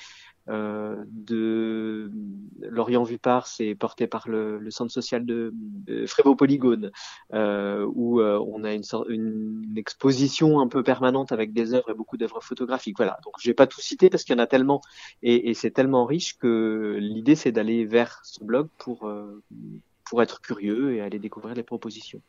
[0.48, 2.10] euh, de
[2.60, 6.90] Lorient Vupar, c'est porté par le, le, centre social de, de Frévo Polygone,
[7.32, 11.94] euh, où euh, on a une, une, exposition un peu permanente avec des œuvres et
[11.94, 12.96] beaucoup d'œuvres photographiques.
[12.96, 13.18] Voilà.
[13.24, 14.82] Donc, je vais pas tout citer parce qu'il y en a tellement
[15.22, 19.42] et, et c'est tellement riche que l'idée c'est d'aller vers ce blog pour euh,
[20.04, 22.20] pour être curieux et aller découvrir les propositions.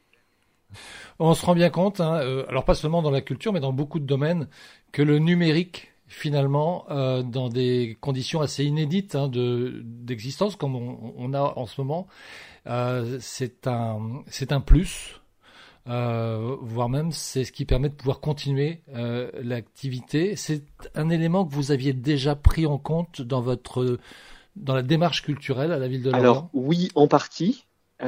[1.20, 3.74] On se rend bien compte, hein, euh, alors pas seulement dans la culture, mais dans
[3.74, 4.48] beaucoup de domaines,
[4.92, 11.34] que le numérique finalement euh, dans des conditions assez inédites hein, de d'existence comme on,
[11.34, 12.08] a en ce moment.
[12.68, 15.22] Euh, c'est un un plus,
[15.88, 18.82] euh, voire même c'est ce qui permet de pouvoir continuer
[19.42, 20.36] l'activité.
[20.36, 20.64] C'est
[20.94, 23.98] un élément que vous aviez déjà pris en compte dans votre
[24.56, 26.24] dans la démarche culturelle à la ville de Lorient.
[26.24, 27.66] Alors oui, en partie,
[28.02, 28.06] et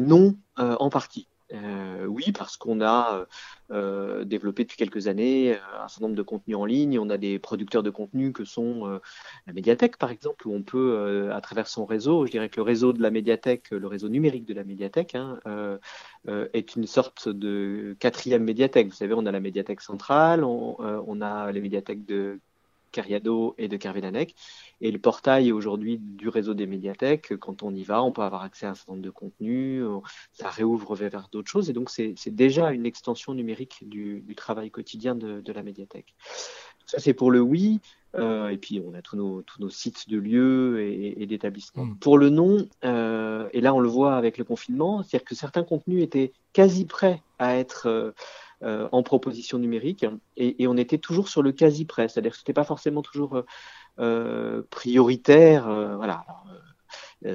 [0.00, 1.26] non en partie.
[1.52, 3.26] Euh, oui, parce qu'on a euh,
[3.72, 6.98] euh, développé depuis quelques années un certain nombre de contenus en ligne.
[6.98, 9.00] On a des producteurs de contenus que sont
[9.46, 12.62] la médiathèque, par exemple, où on peut, à travers son réseau, je dirais que le
[12.62, 15.38] réseau de la médiathèque, le réseau numérique de la médiathèque, hein,
[16.26, 18.88] est une sorte de quatrième médiathèque.
[18.88, 22.40] Vous savez, on a la médiathèque centrale, on a les médiathèques de
[22.90, 24.34] Cariado et de Kervédanec.
[24.80, 28.42] Et le portail aujourd'hui du réseau des médiathèques, quand on y va, on peut avoir
[28.42, 29.84] accès à un certain nombre de contenus,
[30.32, 31.70] ça réouvre vers d'autres choses.
[31.70, 36.14] Et donc, c'est déjà une extension numérique du, du travail quotidien de, de, la médiathèque.
[36.86, 37.80] Ça, c'est pour le oui.
[38.16, 41.84] Euh, et puis, on a tous nos, tous nos sites de lieux et, et d'établissements.
[41.84, 41.98] Mm.
[41.98, 45.62] Pour le non, euh, et là, on le voit avec le confinement, c'est-à-dire que certains
[45.62, 47.86] contenus étaient quasi prêts à être.
[47.86, 48.12] Euh,
[48.62, 50.04] euh, en proposition numérique
[50.36, 53.42] et, on était toujours sur le quasi prêt, c'est-à-dire que c'était pas forcément toujours euh,
[53.98, 55.64] euh prioritaire.
[55.96, 56.26] Voilà.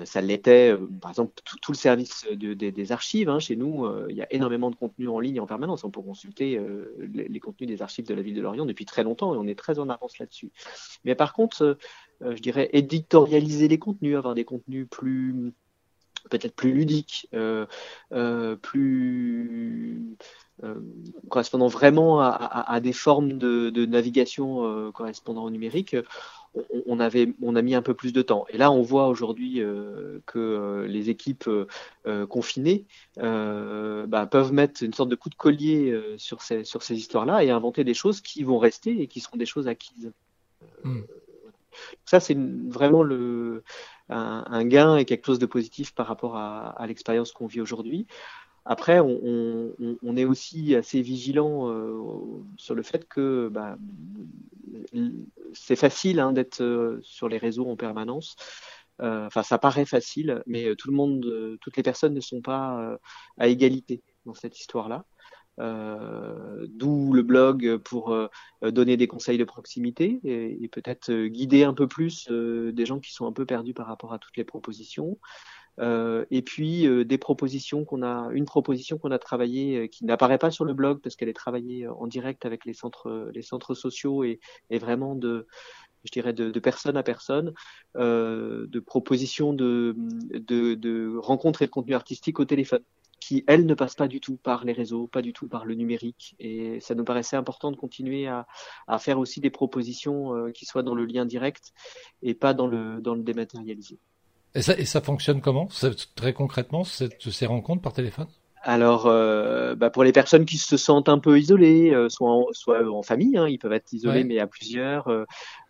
[0.04, 3.30] ça l'était, par exemple, tout, le service de, des archives.
[3.30, 5.84] Hein, chez nous, il y a énormément de contenu en ligne en permanence.
[5.84, 6.60] On peut consulter
[7.00, 9.58] les, contenus des archives de la ville de Lorient depuis très longtemps et on est
[9.58, 10.52] très en avance là-dessus.
[11.06, 11.78] Mais par contre,
[12.22, 15.54] je dirais éditorialiser les contenus, avoir des contenus plus
[16.30, 17.30] peut-être plus ludiques,
[18.62, 20.18] plus
[20.64, 20.76] euh,
[21.30, 25.98] correspondant vraiment à, à, à, des formes de, de navigation euh, correspondant au numérique,
[26.86, 28.46] on, avait, on a mis un peu plus de temps.
[28.50, 31.50] Et là, on voit aujourd'hui euh, que euh, les équipes
[32.06, 32.86] euh, confinées
[33.18, 37.50] bah, peuvent mettre une sorte de coup de collier sur ces, sur ces histoires-là et
[37.50, 40.14] inventer des choses qui vont rester et qui seront des choses acquises.
[40.84, 41.02] Hmm.
[42.06, 43.64] Ça, c'est vraiment le,
[44.10, 48.08] un, gain et quelque chose de positif par rapport à, l'expérience qu'on vit aujourd'hui.
[48.66, 51.72] Après, on, est aussi assez vigilant
[52.58, 53.78] sur le fait que bah,
[55.54, 58.36] c'est facile hein, d'être sur les réseaux en permanence.
[59.00, 62.98] Enfin, ça paraît facile, mais tout le monde, toutes les personnes ne sont pas
[63.38, 65.06] à égalité dans cette histoire-là.
[65.60, 68.28] Euh, d'où le blog pour euh,
[68.62, 73.14] donner des conseils de proximité et, peut-être euh, guider un peu plus des gens qui
[73.14, 75.18] sont un peu perdus par rapport à toutes les propositions.
[75.80, 80.66] et puis des propositions qu'on a, une proposition qu'on a travaillée qui n'apparaît pas sur
[80.66, 84.40] le blog parce qu'elle est travaillée en direct avec les centres, les centres sociaux et,
[84.72, 85.48] vraiment de,
[86.06, 87.54] je dirais de, de, personne à personne,
[87.98, 92.84] euh, de propositions de, de, de rencontres et de contenu artistique au téléphone
[93.26, 95.74] qui, elles, ne passent pas du tout par les réseaux, pas du tout par le
[95.74, 96.36] numérique.
[96.40, 98.46] Et ça nous paraissait important de continuer à,
[98.88, 101.74] à faire aussi des propositions euh, qui soient dans le lien direct
[102.22, 103.98] et pas dans le, dans le dématérialisé.
[104.54, 105.68] Et ça, et ça fonctionne comment,
[106.16, 108.28] très concrètement, cette, ces rencontres par téléphone?
[108.68, 112.48] Alors, euh, bah pour les personnes qui se sentent un peu isolées, euh, soit, en,
[112.52, 115.08] soit en famille, hein, ils peuvent être isolés mais à plusieurs,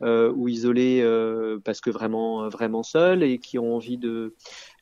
[0.02, 1.06] euh, ou isolés
[1.66, 4.34] parce que vraiment vraiment seuls et qui ont envie de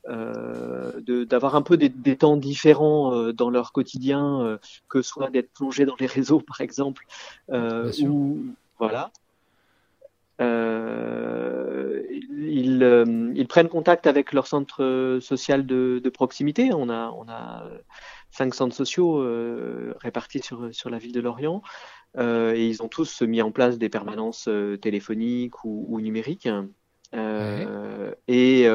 [0.07, 4.57] d'avoir un peu des, des temps différents euh, dans leur quotidien, euh,
[4.89, 7.05] que soit d'être plongé dans les réseaux, par exemple,
[7.49, 8.45] ou
[8.79, 9.11] voilà.
[12.45, 16.71] Ils, ils, prennent contact avec leur centre social de, de proximité.
[16.73, 17.63] On a, on a
[18.31, 19.25] cinq centres sociaux
[20.01, 21.61] répartis sur, sur la ville de Lorient.
[22.17, 24.49] Euh, et ils ont tous mis en place des permanences
[24.81, 26.49] téléphoniques ou, ou numériques.
[27.13, 28.67] Euh, Et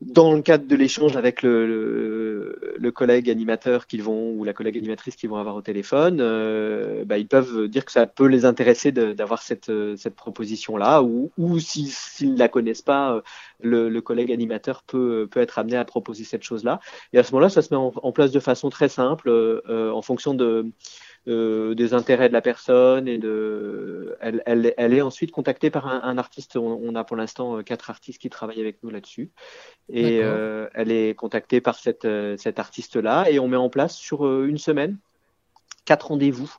[0.00, 4.76] dans le cadre de l'échange avec le, le, collègue animateur qu'ils vont ou la collègue
[4.76, 8.44] animatrice qu'ils vont avoir au téléphone, euh, bah, ils peuvent dire que ça peut les
[8.44, 13.22] intéresser d'avoir cette, cette proposition-là, ou, ou s'ils ne la connaissent pas,
[13.60, 16.80] le, le, collègue animateur peut, peut être amené à proposer cette chose-là.
[17.12, 19.90] Et à ce moment-là, ça se met en, en, place de façon très simple, euh,
[19.92, 20.66] en fonction de
[21.28, 25.86] euh, des intérêts de la personne et de, elle, elle, elle est ensuite contactée par
[25.86, 26.56] un, un artiste.
[26.56, 29.30] On, on, a pour l'instant euh, quatre artistes qui travaillent avec nous là-dessus,
[29.88, 34.42] et euh, elle est contactée par cette, cet artiste-là, et on met en place sur
[34.44, 34.98] une semaine
[35.84, 36.52] quatre rendez-vous.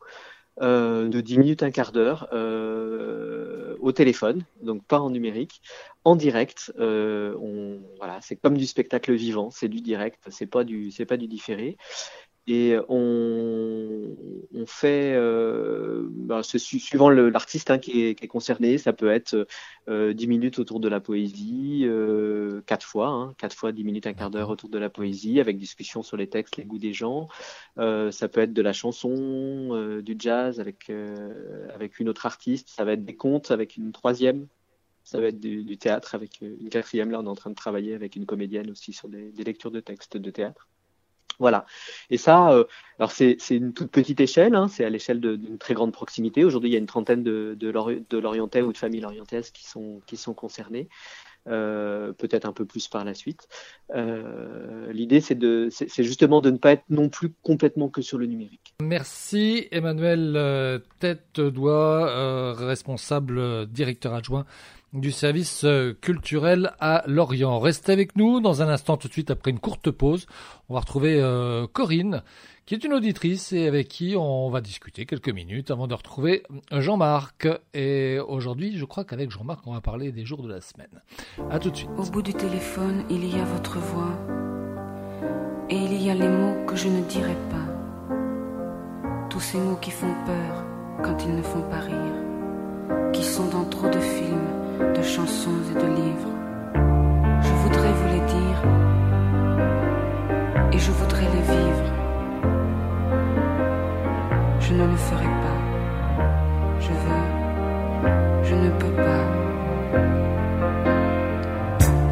[0.59, 5.61] Euh, de 10 minutes, un quart d'heure euh, au téléphone, donc pas en numérique,
[6.03, 6.73] en direct.
[6.79, 11.05] Euh, on, voilà, c'est comme du spectacle vivant, c'est du direct, c'est pas du, c'est
[11.05, 11.77] pas du différé
[12.47, 14.15] et on,
[14.53, 19.47] on fait, euh, ben, suivant l'artiste hein, qui, qui, est concerné, ça peut être
[19.89, 24.07] euh, 10 minutes autour de la poésie, euh, 4 fois, hein, 4 fois 10 minutes,
[24.07, 26.93] un quart d'heure autour de la poésie, avec discussion sur les textes, les goûts des
[26.93, 27.27] gens.
[27.79, 32.25] Euh, ça peut être de la chanson, euh, du jazz avec, euh, avec une autre
[32.25, 34.47] artiste, ça va être des contes avec une troisième
[35.03, 37.11] ça va être du, du, théâtre avec une quatrième.
[37.11, 39.71] Là, on est en train de travailler avec une comédienne aussi sur des, des lectures
[39.71, 40.67] de textes de théâtre.
[41.39, 41.65] Voilà.
[42.09, 42.63] Et ça, euh,
[42.97, 46.43] alors c'est une toute petite échelle, hein, c'est à l'échelle d'une très grande proximité.
[46.43, 47.71] Aujourd'hui, il y a une trentaine de, de,
[48.09, 50.89] de Lorientais ou de familles lorientaises qui sont, qui sont concernées.
[51.47, 53.47] Euh, peut-être un peu plus par la suite.
[53.95, 58.73] Euh, L'idée, c'est justement de ne pas être non plus complètement que sur le numérique.
[58.81, 64.45] Merci Emmanuel euh, Tête-Doigt, euh, responsable directeur adjoint
[64.93, 67.59] du service euh, culturel à Lorient.
[67.59, 70.27] Restez avec nous dans un instant tout de suite après une courte pause.
[70.69, 72.23] On va retrouver euh, Corinne
[72.67, 76.43] qui est une auditrice et avec qui on va discuter quelques minutes avant de retrouver
[76.69, 77.47] Jean-Marc.
[77.73, 81.01] Et aujourd'hui, je crois qu'avec Jean-Marc, on va parler des jours de la semaine.
[81.49, 81.89] À tout de suite.
[81.97, 84.19] Au bout du téléphone, il y a votre voix
[85.69, 89.27] et il y a les mots que je ne dirai pas.
[89.29, 90.65] Tous ces mots qui font peur
[91.03, 95.75] quand ils ne font pas rire, qui sont dans trop de films de chansons et
[95.75, 96.33] de livres.
[97.41, 98.61] Je voudrais vous les dire
[100.73, 101.96] et je voudrais les vivre.
[104.67, 105.59] Je ne le ferai pas.
[106.81, 107.23] Je veux.
[108.43, 109.23] Je ne peux pas.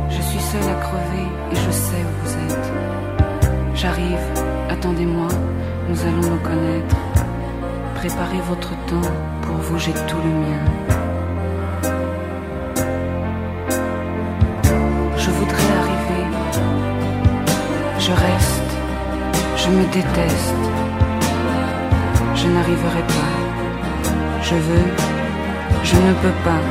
[0.10, 2.72] Je suis seule à crever et je sais où vous êtes.
[3.76, 4.26] J'arrive,
[4.70, 5.28] attendez-moi,
[5.90, 6.96] nous allons nous connaître.
[7.96, 10.64] Préparez votre temps, pour vous j'ai tout le mien.
[18.00, 18.72] Je reste,
[19.58, 20.54] je me déteste,
[22.46, 23.34] je n'arriverai pas.
[24.42, 24.90] Je veux,
[25.84, 26.62] je ne peux pas.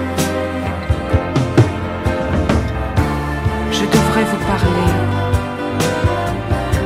[3.72, 4.93] Je devrais vous parler,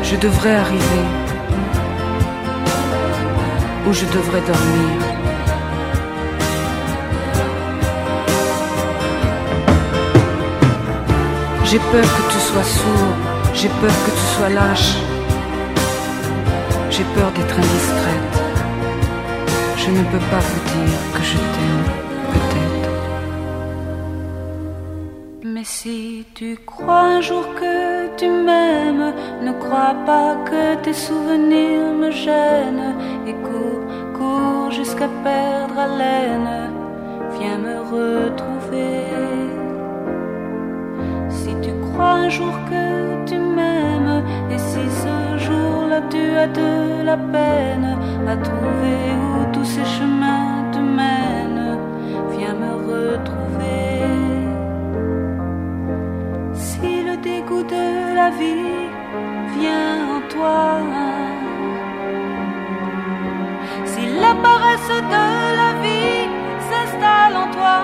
[0.02, 1.06] je devrais arriver,
[3.86, 4.96] ou je devrais dormir.
[11.64, 13.14] J'ai peur que tu sois sourd,
[13.54, 14.94] j'ai peur que tu sois lâche.
[16.90, 17.97] J'ai peur d'être indiscrète.
[19.88, 21.86] Je ne peux pas vous dire que je t'aime,
[22.32, 22.90] peut-être.
[25.44, 31.94] Mais si tu crois un jour que tu m'aimes, ne crois pas que tes souvenirs
[32.02, 32.96] me gênent.
[33.26, 33.82] Et cours,
[34.18, 36.70] cours jusqu'à perdre haleine.
[37.38, 39.06] Viens me retrouver.
[41.30, 47.02] Si tu crois un jour que tu m'aimes, et si ce jour-là tu as de
[47.04, 47.96] la peine
[48.28, 51.78] à trouver où tous ces chemins te mènent,
[52.34, 54.02] viens me retrouver.
[56.54, 58.86] Si le dégoût de la vie
[59.56, 60.60] vient en toi,
[63.84, 65.26] si la paresse de
[65.60, 66.28] la vie
[66.68, 67.78] s'installe en toi,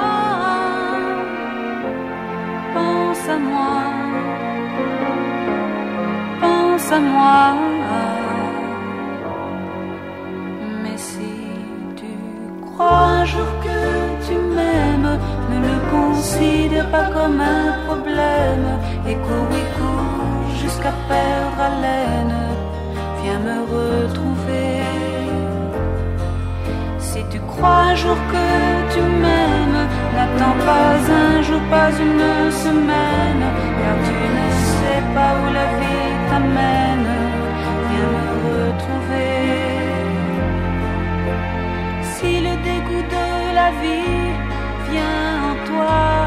[2.74, 3.76] pense à moi,
[6.40, 8.13] pense à moi.
[16.34, 18.66] Considère pas comme un problème.
[19.08, 19.46] Et cours
[20.60, 22.34] jusqu'à perdre haleine.
[23.22, 24.82] Viens me retrouver.
[26.98, 29.82] Si tu crois un jour que tu m'aimes,
[30.14, 33.44] n'attends pas un jour, pas une semaine,
[33.78, 37.12] car tu ne sais pas où la vie t'amène.
[37.88, 39.34] Viens me retrouver.
[42.14, 44.32] Si le dégoût de la vie
[44.90, 46.23] vient en toi,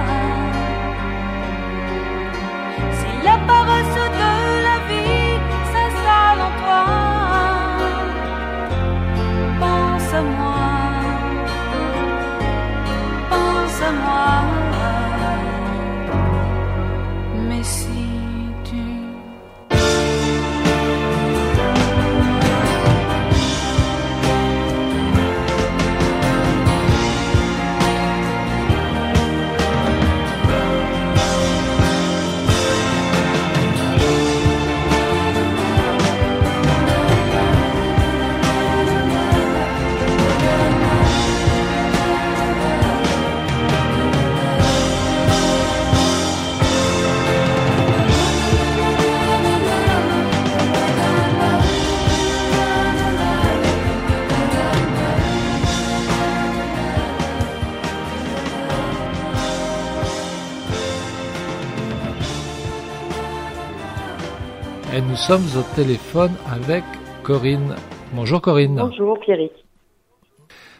[65.28, 66.86] sommes au téléphone avec
[67.21, 67.75] Corinne.
[68.13, 68.78] Bonjour Corinne.
[68.78, 69.51] Bonjour Pierrick.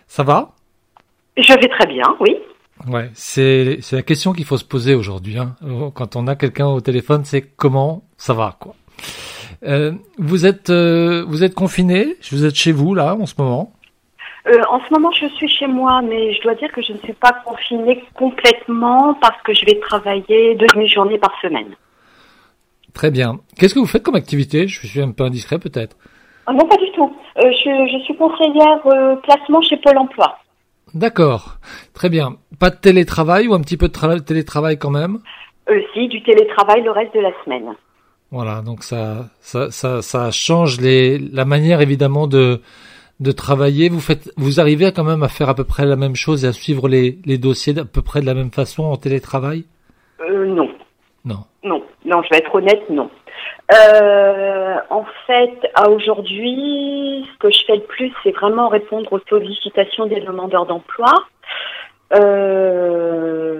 [0.08, 0.52] Ça va?
[1.36, 2.38] Je vais très bien, oui.
[2.88, 5.38] Ouais, c'est c'est la question qu'il faut se poser aujourd'hui.
[5.38, 5.56] Hein.
[5.93, 8.74] Quand on a quelqu'un au téléphone, c'est comment ça va quoi.
[9.64, 12.16] Euh, vous êtes euh, vous êtes confiné?
[12.32, 13.74] Vous êtes chez vous là en ce moment?
[14.48, 17.00] Euh, en ce moment, je suis chez moi, mais je dois dire que je ne
[17.00, 21.76] suis pas confinée complètement parce que je vais travailler deux demi-journées par semaine.
[22.98, 23.39] Très bien.
[23.56, 24.68] Qu'est-ce que vous faites comme activité?
[24.68, 25.95] Je suis un peu indiscret peut-être.
[26.48, 27.16] Ah non, pas du tout.
[27.38, 30.39] Euh, je, je suis conseillère euh, placement chez Pôle emploi.
[30.95, 31.60] D'accord.
[31.93, 32.38] Très bien.
[32.58, 35.20] Pas de télétravail ou un petit peu de tra- télétravail quand même?
[35.70, 37.76] Euh, si, du télétravail le reste de la semaine.
[38.32, 42.62] Voilà, donc ça, ça, ça, ça change les, la manière évidemment de,
[43.20, 43.89] de travailler.
[43.89, 46.48] Vous faites, vous arrivez quand même à faire à peu près la même chose et
[46.48, 49.66] à suivre les, les dossiers à peu près de la même façon en télétravail?
[50.20, 50.70] Euh, non.
[51.28, 51.44] Non.
[51.64, 53.10] Non, non, je vais être honnête, non.
[53.74, 59.20] Euh, en fait, à aujourd'hui, ce que je fais le plus, c'est vraiment répondre aux
[59.28, 61.14] sollicitations des demandeurs d'emploi.
[62.14, 63.58] Euh,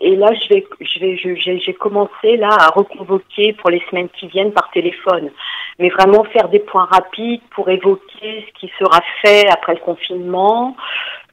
[0.00, 1.18] et là, je vais, je vais,
[1.58, 5.30] j'ai commencé là à reconvoquer pour les semaines qui viennent par téléphone,
[5.78, 10.74] mais vraiment faire des points rapides pour évoquer ce qui sera fait après le confinement.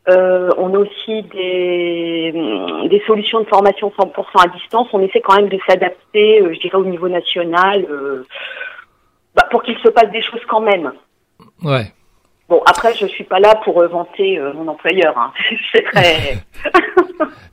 [0.10, 2.32] Euh, on a aussi des,
[2.90, 4.88] des solutions de formation 100% à distance.
[4.94, 8.26] On essaie quand même de s'adapter, euh, je dirais, au niveau national, euh,
[9.36, 10.94] bah, pour qu'il se passe des choses quand même.
[11.62, 11.92] Ouais.
[12.48, 15.18] Bon, après, je suis pas là pour vanter mon employeur.
[15.18, 15.34] Hein.
[15.74, 16.38] C'est très.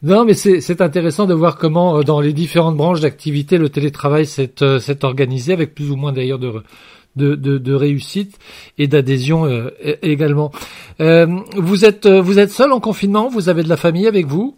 [0.02, 5.04] Non, mais c'est intéressant de voir comment dans les différentes branches d'activité le télétravail s'est
[5.04, 6.52] organisé avec plus ou moins d'ailleurs de
[7.16, 8.38] de, de, de réussite
[8.78, 9.70] et d'adhésion euh,
[10.02, 10.50] également.
[11.00, 14.26] Euh, vous êtes euh, vous êtes seul en confinement Vous avez de la famille avec
[14.26, 14.56] vous?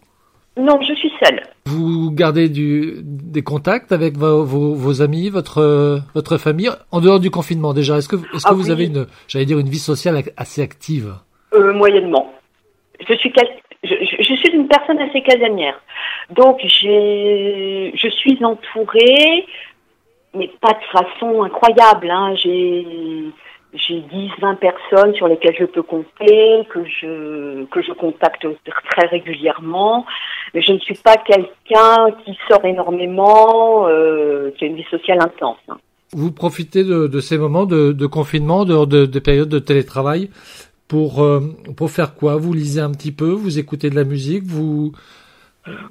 [0.57, 1.41] Non, je suis seule.
[1.67, 7.19] Vous gardez du, des contacts avec vos, vos, vos amis, votre votre famille en dehors
[7.19, 7.97] du confinement déjà?
[7.97, 8.71] Est-ce que est-ce que Ah vous oui.
[8.71, 11.13] avez une j'allais dire une vie sociale assez active?
[11.53, 12.31] Euh, moyennement.
[13.07, 13.47] Je suis, quel-
[13.83, 15.79] je, je- je suis une personne assez casanière.
[16.35, 19.45] Donc j'ai, je suis entourée,
[20.35, 22.09] mais pas de façon incroyable.
[22.09, 22.35] Hein.
[22.35, 22.85] J'ai
[23.73, 28.47] j'ai 10, 20 personnes sur lesquelles je peux compter, que je, que je contacte
[28.89, 30.05] très régulièrement.
[30.53, 35.19] Mais je ne suis pas quelqu'un qui sort énormément, euh, qui a une vie sociale
[35.21, 35.57] intense.
[35.69, 35.77] hein.
[36.13, 40.29] Vous profitez de, de ces moments de, de confinement, de, de, de périodes de télétravail
[40.87, 41.41] pour euh,
[41.75, 42.37] pour faire quoi?
[42.37, 44.93] Vous lisez un petit peu, vous écoutez de la musique, vous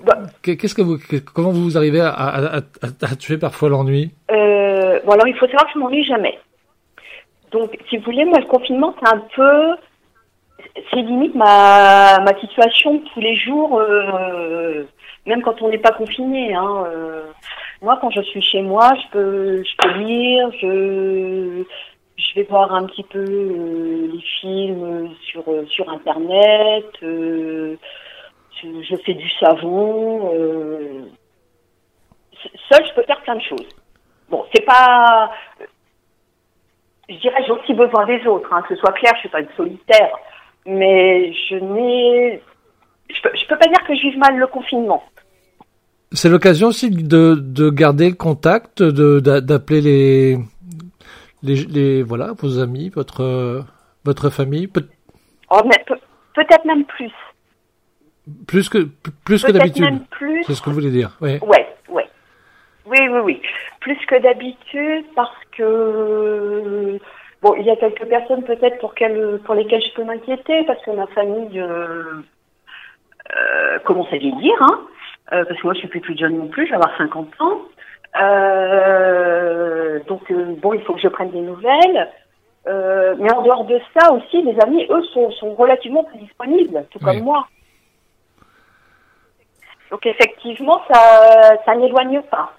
[0.04, 0.18] Bah.
[0.42, 0.98] qu'est-ce que vous
[1.34, 2.60] comment vous arrivez à, à, à,
[3.02, 6.38] à tuer parfois l'ennui Euh, bon, alors il faut savoir que je m'ennuie jamais.
[7.50, 9.76] Donc, si vous voulez, moi, le confinement, c'est un peu,
[10.90, 14.84] c'est limite ma, ma situation tous les jours, euh,
[15.26, 16.54] même quand on n'est pas confiné.
[16.54, 17.24] Hein, euh.
[17.82, 21.62] moi, quand je suis chez moi, je peux, je peux lire, je,
[22.16, 26.86] je vais voir un petit peu euh, les films sur sur internet.
[28.64, 30.32] Euh, je, fais du savon.
[30.34, 31.02] Euh,
[32.70, 33.68] seul, je peux faire plein de choses.
[34.30, 35.30] Bon, c'est pas.
[37.08, 39.40] Je dirais, j'ai aussi besoin des autres, hein, que ce soit clair, je suis pas
[39.40, 40.10] une solitaire,
[40.66, 42.42] mais je n'ai.
[43.08, 45.02] Je peux, je peux pas dire que je vive mal le confinement.
[46.12, 50.38] C'est l'occasion aussi de, de garder le contact, d'appeler les,
[51.42, 53.62] les les voilà vos amis, votre euh,
[54.04, 54.88] votre famille, peut-
[55.50, 55.60] Oh,
[56.34, 57.12] peut-être même plus.
[58.46, 58.88] Plus que
[59.24, 60.06] plus que d'habitude.
[60.10, 60.42] plus.
[60.44, 61.16] C'est ce que vous voulez dire.
[61.20, 61.38] Oui.
[61.42, 62.08] Ouais, ouais.
[62.86, 63.42] Oui, oui, oui.
[63.80, 66.98] Plus que d'habitude parce que
[67.42, 68.94] bon, il y a quelques personnes peut-être pour
[69.44, 72.22] pour lesquelles je peux m'inquiéter parce que ma famille euh,
[73.36, 74.80] euh, commence à vieillir, hein.
[75.32, 77.28] Euh, parce que moi je suis plus toute jeune non plus, je vais avoir 50
[77.40, 77.58] ans.
[78.22, 82.08] Euh, donc euh, bon, il faut que je prenne des nouvelles.
[83.18, 86.98] Mais en dehors de ça aussi, les amis, eux, sont, sont relativement plus disponibles, tout
[87.00, 87.04] Oui.
[87.04, 87.46] comme moi.
[89.90, 92.52] Donc effectivement, ça, ça n'éloigne pas.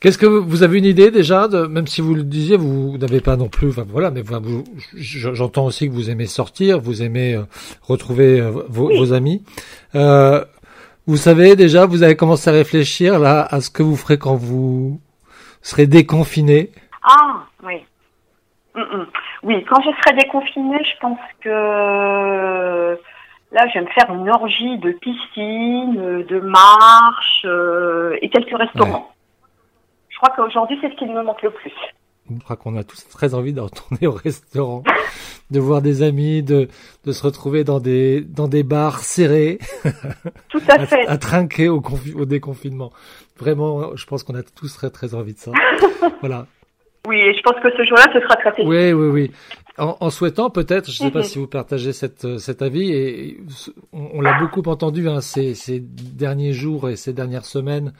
[0.00, 2.98] Qu'est-ce que vous, vous avez une idée déjà de, même si vous le disiez, vous
[2.98, 4.22] n'avez pas non plus, enfin voilà, mais
[4.94, 7.42] j'entends aussi que vous aimez sortir, vous aimez euh,
[7.82, 8.98] retrouver euh, vos, Oui.
[8.98, 9.42] vos amis.
[9.94, 10.44] Euh,
[11.06, 14.36] vous savez déjà, vous avez commencé à réfléchir là à ce que vous ferez quand
[14.36, 15.00] vous
[15.62, 16.70] serez déconfiné?
[17.02, 17.84] Ah, oui.
[18.74, 19.06] Mm, mm.
[19.44, 22.98] Oui, quand je serai déconfinée, je pense que
[23.52, 29.12] là, je vais me faire une orgie de piscine, de marche euh, et quelques restaurants.
[30.08, 31.72] Je crois qu'aujourd'hui, c'est ce qui me manque le plus.
[32.30, 34.84] Je crois qu'on a tous très envie de retourner au restaurant,
[35.50, 36.68] de voir des amis, de,
[37.04, 39.58] de se retrouver dans des dans des bars serrés.
[40.48, 41.06] Tout à fait.
[41.08, 41.82] à trinquer au,
[42.14, 42.92] au déconfinement.
[43.36, 45.50] Vraiment, je pense qu'on a tous très très envie de ça.
[46.20, 46.46] voilà.
[47.08, 48.64] Oui, et je pense que ce jour-là, ce sera très.
[48.64, 49.30] Oui, oui, oui.
[49.78, 51.24] En, en souhaitant peut-être, je ne sais pas Mhm.
[51.24, 53.38] si vous partagez cette, euh, cet avis, et
[53.92, 57.92] on, on l'a beaucoup entendu hein, ces, ces derniers jours et ces dernières semaines,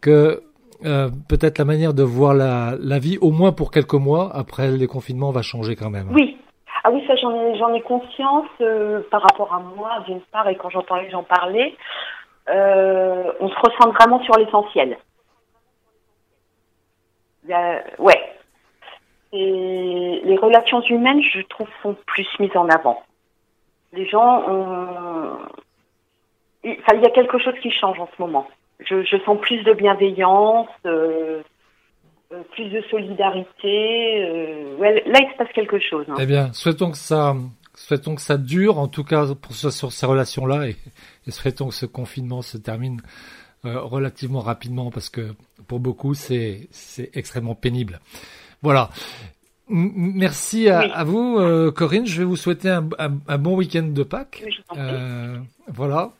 [0.00, 0.42] que
[0.86, 4.70] euh, peut-être la manière de voir la, la vie, au moins pour quelques mois après
[4.70, 6.08] les confinements, va changer quand même.
[6.10, 6.38] Oui.
[6.84, 10.48] Ah oui, ça j'en ai, j'en ai conscience euh, par rapport à moi, d'une part,
[10.48, 11.76] et quand j'entends les gens parler,
[12.48, 14.96] euh, on se ressent vraiment sur l'essentiel.
[17.98, 18.20] Ouais.
[19.32, 23.02] Et les relations humaines, je trouve, sont plus mises en avant.
[23.92, 25.38] Les gens ont...
[26.64, 28.48] il enfin, il y a quelque chose qui change en ce moment.
[28.80, 31.42] Je, je sens plus de bienveillance, euh,
[32.32, 34.24] euh, plus de solidarité.
[34.24, 36.06] euh, ouais, là, il se passe quelque chose.
[36.08, 36.16] hein.
[36.18, 37.34] Eh bien, souhaitons que ça,
[37.74, 40.76] souhaitons que ça dure, en tout cas pour sur ces relations-là, et,
[41.26, 43.00] et souhaitons que ce confinement se termine
[43.64, 45.34] euh, relativement rapidement, parce que
[45.68, 46.68] pour beaucoup, c'est
[47.14, 48.00] extrêmement pénible.
[48.62, 48.90] Voilà.
[49.68, 50.90] Merci à, Oui.
[50.94, 52.06] à vous, euh, Corinne.
[52.06, 54.42] Je vais vous souhaiter un, un- un bon week-end de Pâques.
[54.76, 55.36] Euh,
[55.72, 56.10] voilà.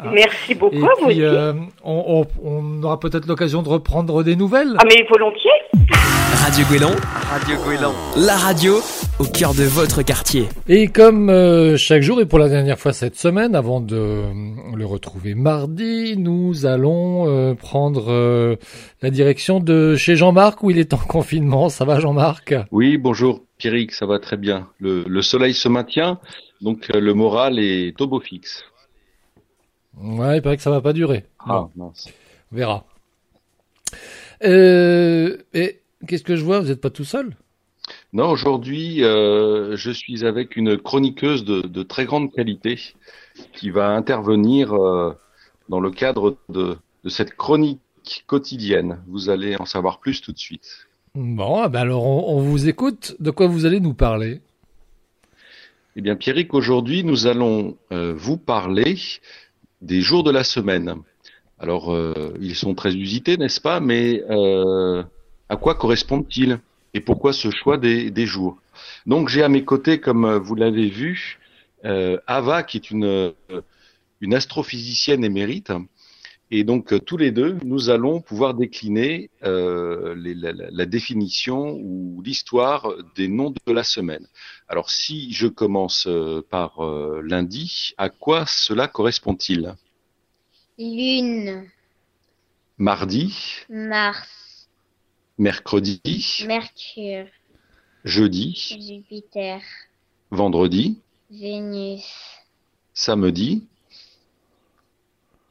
[0.00, 0.10] ah.
[0.12, 1.52] Merci beaucoup Et à vous puis, euh,
[1.84, 4.74] on, on- on aura peut-être l'occasion de reprendre des nouvelles.
[4.78, 5.50] Ah mais volontiers.
[6.44, 6.90] Radio Guélan,
[7.30, 8.80] Radio Guélan, la radio
[9.20, 10.48] au cœur de votre quartier.
[10.66, 14.32] Et comme euh, chaque jour et pour la dernière fois cette semaine, avant de euh,
[14.74, 18.56] le retrouver mardi, nous allons euh, prendre euh,
[19.02, 21.68] la direction de chez Jean-Marc où il est en confinement.
[21.68, 22.54] Ça va Jean-Marc?
[22.70, 24.68] Oui, bonjour Pierrick, ça va très bien.
[24.78, 26.18] Le, le soleil se maintient,
[26.62, 28.64] donc euh, le moral est au beau fixe.
[30.00, 31.26] Ouais, il paraît que ça va pas durer.
[31.40, 32.08] Ah, mince.
[32.52, 32.86] On verra.
[34.44, 36.60] Euh, et qu'est-ce que je vois?
[36.60, 37.36] Vous n'êtes pas tout seul?
[38.12, 42.76] Non, aujourd'hui, euh, je suis avec une chroniqueuse de, de très grande qualité
[43.52, 45.16] qui va intervenir euh,
[45.68, 47.80] dans le cadre de, de cette chronique
[48.26, 49.00] quotidienne.
[49.06, 50.88] Vous allez en savoir plus tout de suite.
[51.14, 53.14] Bon, ah ben alors on, on vous écoute.
[53.20, 54.40] De quoi vous allez nous parler?
[55.94, 58.96] Eh bien, Pierrick, aujourd'hui, nous allons euh, vous parler
[59.82, 60.96] des jours de la semaine.
[61.60, 61.94] Alors,
[62.40, 63.80] ils sont très usités, n'est-ce pas?
[63.80, 64.22] Mais
[65.50, 66.58] à quoi correspondent-ils?
[66.94, 68.60] Et pourquoi ce choix des, des jours?
[69.06, 71.38] Donc, j'ai à mes côtés, comme vous l'avez vu,
[71.82, 73.32] Ava, qui est une,
[74.20, 75.72] une astrophysicienne émérite,
[76.52, 81.78] et donc euh, tous les deux, nous allons pouvoir décliner euh, les, la, la, définition
[81.80, 84.26] ou l'histoire des noms de la semaine.
[84.66, 89.76] Alors si je commence euh, par euh, lundi, à quoi cela correspond-il?
[90.76, 91.68] Lune.
[92.78, 93.36] Mardi.
[93.68, 94.28] Mars.
[95.40, 96.44] Mercredi.
[96.46, 97.26] Mercure.
[98.04, 98.52] Jeudi.
[98.78, 99.62] Jupiter.
[100.30, 101.00] Vendredi.
[101.30, 102.04] Vénus.
[102.92, 103.66] Samedi.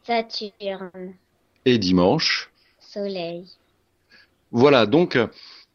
[0.06, 1.16] Saturne.
[1.66, 2.52] Et dimanche.
[2.80, 3.48] Soleil.
[4.52, 5.18] Voilà, donc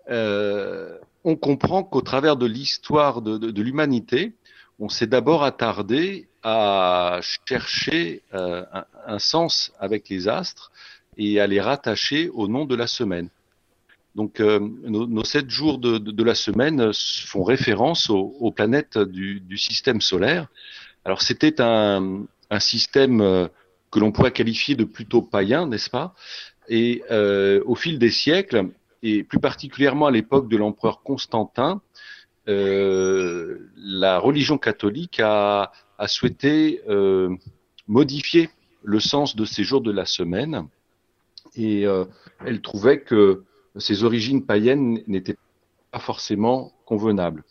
[0.09, 4.33] euh, on comprend qu'au travers de l'histoire de, de, de l'humanité,
[4.79, 10.71] on s'est d'abord attardé à chercher euh, un, un, sens avec les astres
[11.17, 13.29] et à les rattacher au nom de la semaine.
[14.15, 16.93] Donc euh, nos, nos, sept jours de, de, la semaine
[17.27, 20.47] font référence aux, aux planètes du, du, système solaire.
[21.05, 23.49] Alors c'était un, un système euh,
[23.91, 26.15] que l'on pourrait qualifier de plutôt païen, n'est-ce pas?
[26.69, 28.71] Et euh, au fil des siècles,
[29.03, 31.81] et plus particulièrement à l'époque de l'empereur Constantin,
[32.49, 37.35] euh, la religion catholique a, a souhaité euh,
[37.89, 38.51] modifier
[38.83, 40.69] le sens de ces jours de la semaine,
[41.57, 42.05] et euh,
[42.45, 43.45] elle trouvait que
[43.79, 45.37] ces origines païennes n'étaient
[45.91, 47.45] pas forcément convenables.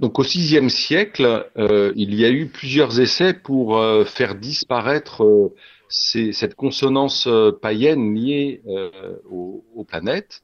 [0.00, 5.22] Donc au VIe siècle, euh, il y a eu plusieurs essais pour euh, faire disparaître
[5.22, 5.54] euh,
[5.88, 7.28] cette consonance
[7.62, 8.62] païenne liée
[9.30, 10.42] aux, planètes.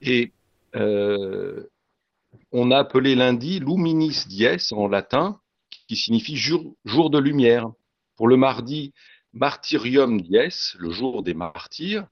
[0.00, 0.32] Et
[0.72, 5.38] on a appelé lundi luminis dies en latin,
[5.86, 7.70] qui signifie jour, jour de lumière.
[8.16, 8.94] Pour le mardi,
[9.34, 12.06] martyrium dies, le jour des martyrs.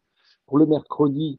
[0.45, 1.39] Pour le mercredi,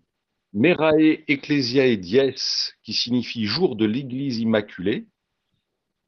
[0.56, 5.06] merae ecclesiae dies, qui signifie jour de l'Église immaculée.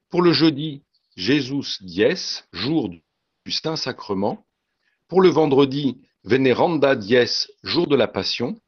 [0.10, 0.82] Pour le jeudi,
[1.18, 4.46] Jesus dies, jour du Saint-Sacrement.
[5.10, 8.60] Pour le vendredi, Veneranda dies, jour de la Passion.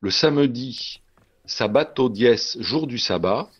[0.00, 1.00] Le samedi,
[1.46, 3.50] Sabbato dies, jour du sabbat.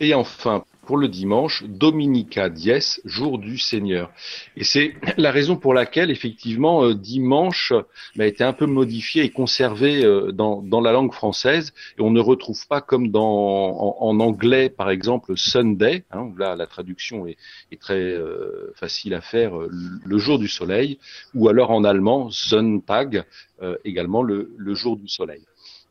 [0.00, 4.10] Et enfin, pour le dimanche, Dominica dies, jour du Seigneur.
[4.56, 7.72] Et c'est la raison pour laquelle, effectivement, euh, dimanche
[8.18, 11.72] a été un peu modifié et conservé euh, dans, dans, la langue française.
[11.98, 16.36] Et on ne retrouve pas comme dans, en, en anglais, par exemple, Sunday, hein, où
[16.36, 17.36] là la traduction est,
[17.70, 19.70] est très euh, facile à faire, euh,
[20.04, 20.98] le jour du soleil,
[21.34, 23.24] ou alors en allemand, Sonntag,
[23.62, 25.42] euh, également le, le, jour du soleil.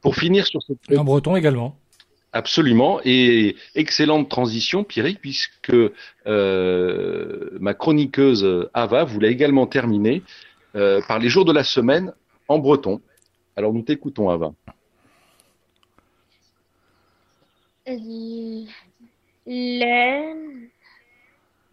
[0.02, 0.98] Pour finir sur cette...
[0.98, 1.78] En breton également.
[2.34, 5.76] Absolument, et excellente transition, Pierrick, puisque
[6.28, 10.24] euh, ma chroniqueuse Ava voulait également terminer
[10.76, 12.14] euh, par les jours de la semaine
[12.48, 13.02] en breton.
[13.58, 14.54] Alors nous t'écoutons, Ava.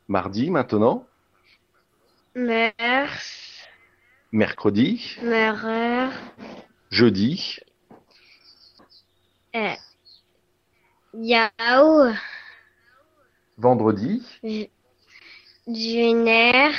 [0.09, 1.07] Mardi maintenant.
[2.35, 3.23] Mers.
[4.33, 5.17] Mercredi.
[6.91, 7.61] Jeudi.
[11.15, 12.13] Yao.
[13.57, 14.23] Vendredi.
[15.67, 16.71] Juner.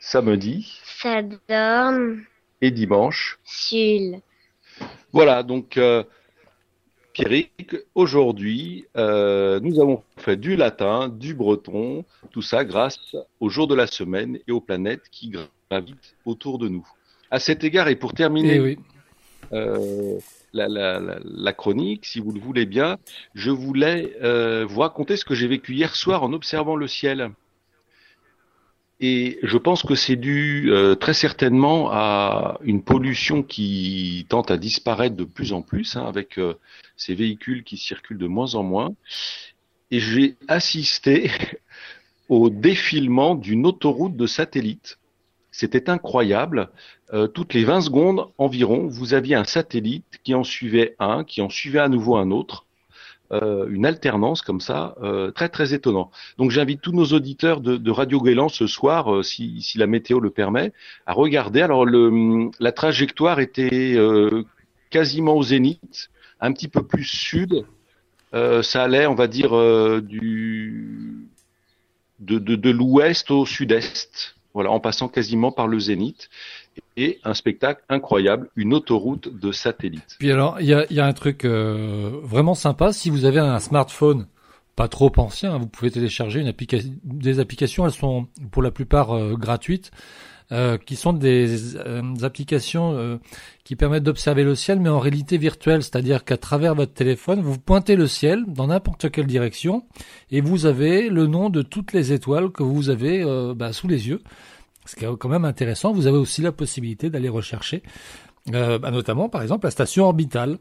[0.00, 0.66] Samedi.
[0.84, 2.22] Sadorn.
[2.60, 3.38] Et dimanche.
[3.44, 4.20] Sul.
[5.12, 6.02] Voilà, donc euh,
[7.12, 13.66] Pierrick, aujourd'hui, euh, nous avons fait du latin, du breton, tout ça grâce au jour
[13.66, 15.30] de la semaine et aux planètes qui
[15.70, 16.86] gravitent autour de nous.
[17.30, 18.78] À cet égard, et pour terminer, Eh oui.
[19.52, 20.18] euh,
[20.52, 22.98] la, chronique, si vous le voulez bien,
[23.34, 27.30] je voulais euh, vous raconter ce que j'ai vécu hier soir en observant le ciel.
[29.00, 34.56] Et je pense que c'est dû euh, très certainement à une pollution qui tente à
[34.56, 36.54] disparaître de plus en plus, hein, avec euh,
[36.96, 38.94] ces véhicules qui circulent de moins en moins.
[39.90, 41.30] Et j'ai assisté
[42.28, 44.98] au défilement d'une autoroute de satellites.
[45.52, 46.70] C'était incroyable.
[47.12, 51.42] Euh, toutes les 20 secondes environ, vous aviez un satellite qui en suivait un, qui
[51.42, 52.64] en suivait à nouveau un autre.
[53.32, 56.10] Euh, une alternance comme ça, euh, très très étonnant.
[56.38, 60.72] Donc j'invite tous nos auditeurs de, Radio Guélan ce soir, si, la météo le permet,
[61.06, 61.60] à regarder.
[61.60, 63.96] Alors la trajectoire était
[64.90, 67.64] quasiment au zénith, un petit peu plus sud.
[68.32, 69.52] Ça allait, on va dire,
[70.02, 71.26] du
[72.20, 76.28] de l'ouest au sud-est voilà, en passant quasiment par le zénith.
[76.96, 80.16] Et un spectacle incroyable, une autoroute de satellites.
[80.18, 82.92] Puis alors, il y a, un truc euh, vraiment sympa.
[82.92, 84.26] Si vous avez un smartphone
[84.76, 86.52] pas trop ancien, vous pouvez télécharger une.
[87.04, 89.90] Des applications, elles sont pour la plupart euh, gratuites.
[90.50, 93.18] Euh, qui sont des euh, applications euh,
[93.64, 97.58] qui permettent d'observer le ciel, mais en réalité virtuelle, c'est-à-dire qu'à travers votre téléphone, vous
[97.58, 99.84] pointez le ciel dans n'importe quelle direction,
[100.30, 103.24] et vous avez le nom de toutes les étoiles que vous avez
[103.54, 104.22] bah, sous les yeux.
[104.84, 105.92] Ce qui est quand même intéressant.
[105.92, 107.82] Vous avez aussi la possibilité d'aller rechercher,
[108.46, 110.58] bah, notamment par exemple la station orbitale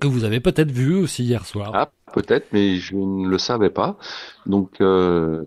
[0.00, 1.70] que vous avez peut-être vu aussi hier soir.
[1.74, 3.96] Ah, peut-être, mais je ne le savais pas.
[4.46, 5.44] Donc, euh,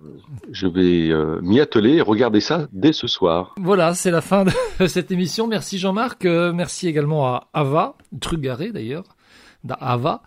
[0.51, 3.55] je vais euh, m'y atteler et regarder ça dès ce soir.
[3.57, 4.51] Voilà, c'est la fin de
[4.87, 5.47] cette émission.
[5.47, 6.25] Merci Jean-Marc.
[6.25, 9.15] Euh, merci également à Ava, Trugaré d'ailleurs,
[9.63, 10.21] d'Ava,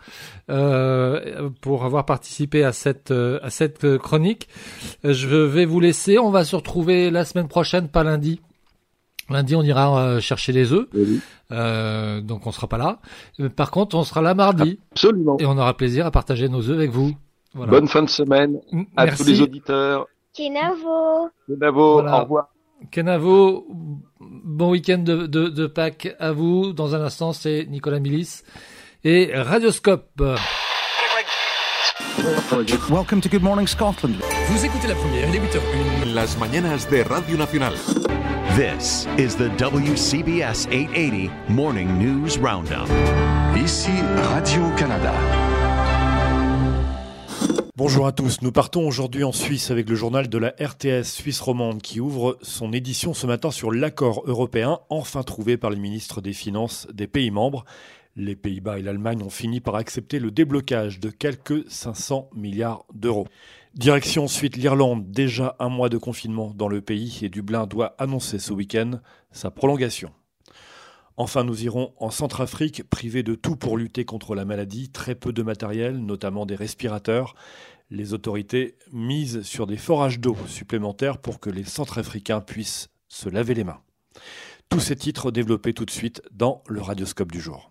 [0.51, 4.49] euh, pour avoir participé à cette à cette chronique.
[5.05, 6.19] Je vais vous laisser.
[6.19, 8.41] On va se retrouver la semaine prochaine, pas lundi.
[9.31, 10.87] Lundi, on ira euh, chercher les œufs.
[11.53, 12.99] Euh, donc, on sera pas là.
[13.41, 14.79] Euh, par contre, on sera là mardi.
[14.93, 15.37] Absolument.
[15.39, 17.15] Et on aura plaisir à partager nos œufs avec vous.
[17.55, 17.71] Voilà.
[17.71, 18.61] Bonne fin de semaine
[18.97, 20.07] à tous les auditeurs.
[20.35, 21.29] Kenavo.
[21.47, 22.49] Kenavo, au revoir.
[22.91, 23.67] Kenavo,
[24.21, 26.73] bon week-end de, de, de, Pâques à vous.
[26.73, 28.43] Dans un instant, c'est Nicolas Milis
[29.05, 30.23] et Radioscope.
[32.89, 34.15] Welcome to Good Morning Scotland.
[34.49, 36.15] Vous écoutez la première, il est 8h01.
[36.15, 37.75] Las mañanas de Radio Nacional.
[38.59, 42.89] This is the WCBS 880 Morning News Roundup.
[43.57, 45.15] Ici Radio-Canada.
[47.77, 51.41] Bonjour à tous, nous partons aujourd'hui en Suisse avec le journal de la RTS Suisse
[51.41, 56.21] romande qui ouvre son édition ce matin sur l'accord européen enfin trouvé par les ministres
[56.21, 57.65] des Finances des pays membres.
[58.17, 63.29] Les Pays-Bas et l'Allemagne ont fini par accepter le déblocage de quelques 500 milliards d'euros.
[63.79, 68.41] Direction ensuite l'Irlande, déjà un mois de confinement dans le pays et Dublin doit annoncer
[68.41, 68.99] ce week-end
[69.31, 70.11] sa prolongation.
[71.17, 75.33] Enfin, nous irons en Centrafrique, privés de tout pour lutter contre la maladie, très peu
[75.33, 77.37] de matériel, notamment des respirateurs.
[77.89, 83.55] Les autorités misent sur des forages d'eau supplémentaires pour que les Centrafricains puissent se laver
[83.55, 83.79] les mains.
[84.69, 87.71] Tous ces titres développés tout de suite dans le radioscope du jour.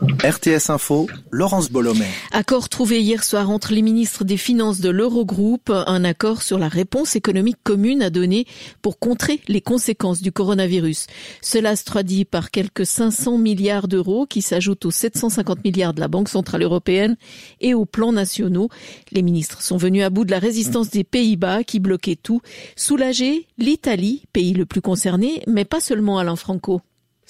[0.00, 2.06] RTS Info, Laurence Bolomé.
[2.32, 6.68] Accord trouvé hier soir entre les ministres des Finances de l'Eurogroupe, un accord sur la
[6.68, 8.46] réponse économique commune à donner
[8.80, 11.06] pour contrer les conséquences du coronavirus.
[11.42, 16.08] Cela se traduit par quelques 500 milliards d'euros qui s'ajoutent aux 750 milliards de la
[16.08, 17.16] Banque Centrale Européenne
[17.60, 18.70] et aux plans nationaux.
[19.12, 22.40] Les ministres sont venus à bout de la résistance des Pays-Bas qui bloquaient tout.
[22.74, 26.80] Soulagé, l'Italie, pays le plus concerné, mais pas seulement Alain Franco.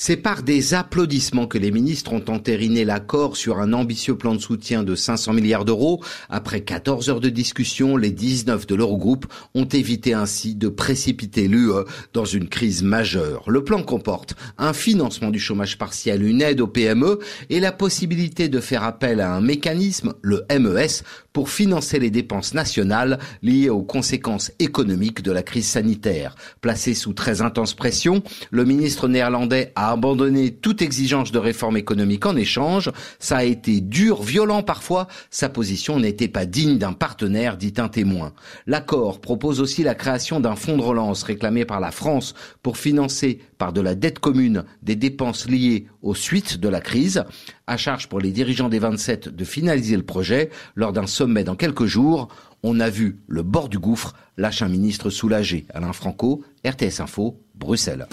[0.03, 4.41] C'est par des applaudissements que les ministres ont entériné l'accord sur un ambitieux plan de
[4.41, 6.03] soutien de 500 milliards d'euros.
[6.31, 11.85] Après 14 heures de discussion, les 19 de l'Eurogroupe ont évité ainsi de précipiter l'UE
[12.15, 13.45] dans une crise majeure.
[13.47, 17.19] Le plan comporte un financement du chômage partiel, une aide aux PME
[17.51, 21.03] et la possibilité de faire appel à un mécanisme, le MES,
[21.35, 26.37] pour financer les dépenses nationales liées aux conséquences économiques de la crise sanitaire.
[26.63, 32.27] Placé sous très intense pression, le ministre néerlandais a abandonné toute exigence de réforme économique
[32.27, 32.91] en échange.
[33.19, 35.09] Ça a été dur, violent parfois.
[35.31, 38.33] Sa position n'était pas digne d'un partenaire, dit un témoin.
[38.67, 43.41] L'accord propose aussi la création d'un fonds de relance réclamé par la France pour financer
[43.59, 47.25] par de la dette commune des dépenses liées aux suites de la crise.
[47.67, 51.57] À charge pour les dirigeants des 27 de finaliser le projet lors d'un sommet dans
[51.57, 52.29] quelques jours.
[52.63, 55.67] On a vu le bord du gouffre, lâche un ministre soulagé.
[55.73, 58.09] Alain Franco, RTS Info, Bruxelles.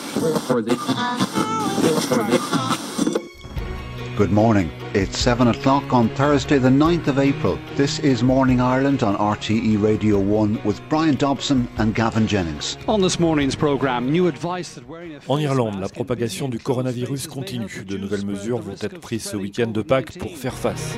[4.17, 4.69] Good morning.
[4.93, 7.57] It's 7 o'clock on Thursday, the 9th of April.
[7.75, 12.77] This is Morning Ireland on RTE Radio 1 with Brian Dobson and Gavin Jennings.
[12.87, 17.27] On this morning's program, new advice that wearing a En Irlande, la propagation du coronavirus
[17.27, 17.85] continue.
[17.85, 20.97] De nouvelles mesures vont être prises ce week-end de Pâques pour faire face.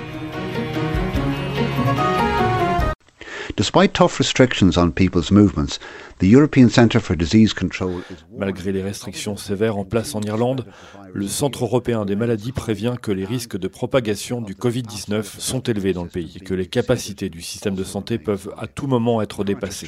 [8.38, 10.66] Malgré les restrictions sévères en place en Irlande,
[11.14, 15.92] le Centre européen des maladies prévient que les risques de propagation du Covid-19 sont élevés
[15.92, 19.22] dans le pays et que les capacités du système de santé peuvent à tout moment
[19.22, 19.88] être dépassées.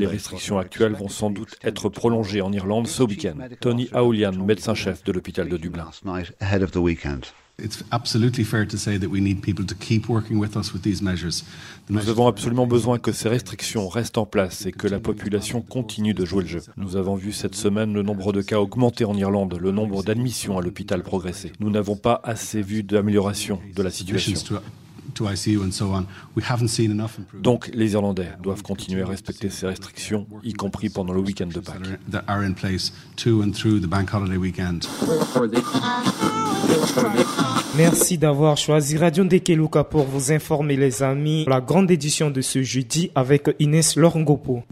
[0.00, 3.36] Les restrictions actuelles vont sans doute être prolongées en Irlande ce week-end.
[3.60, 5.88] Tony Aoulian, médecin-chef de l'hôpital de Dublin.
[11.88, 16.14] Nous avons absolument besoin que ces restrictions restent en place et que la population continue
[16.14, 16.62] de jouer le jeu.
[16.76, 20.58] Nous avons vu cette semaine le nombre de cas augmenter en Irlande, le nombre d'admissions
[20.58, 21.52] à l'hôpital progresser.
[21.60, 24.60] Nous n'avons pas assez vu d'amélioration de la situation.
[27.42, 31.60] Donc les Irlandais doivent continuer à respecter ces restrictions, y compris pendant le week-end de
[31.60, 31.98] Pâques.
[37.76, 41.44] Merci d'avoir choisi Radio Ndekeluka pour vous informer les amis.
[41.48, 44.62] La grande édition de ce jeudi avec Inès Lorongopo.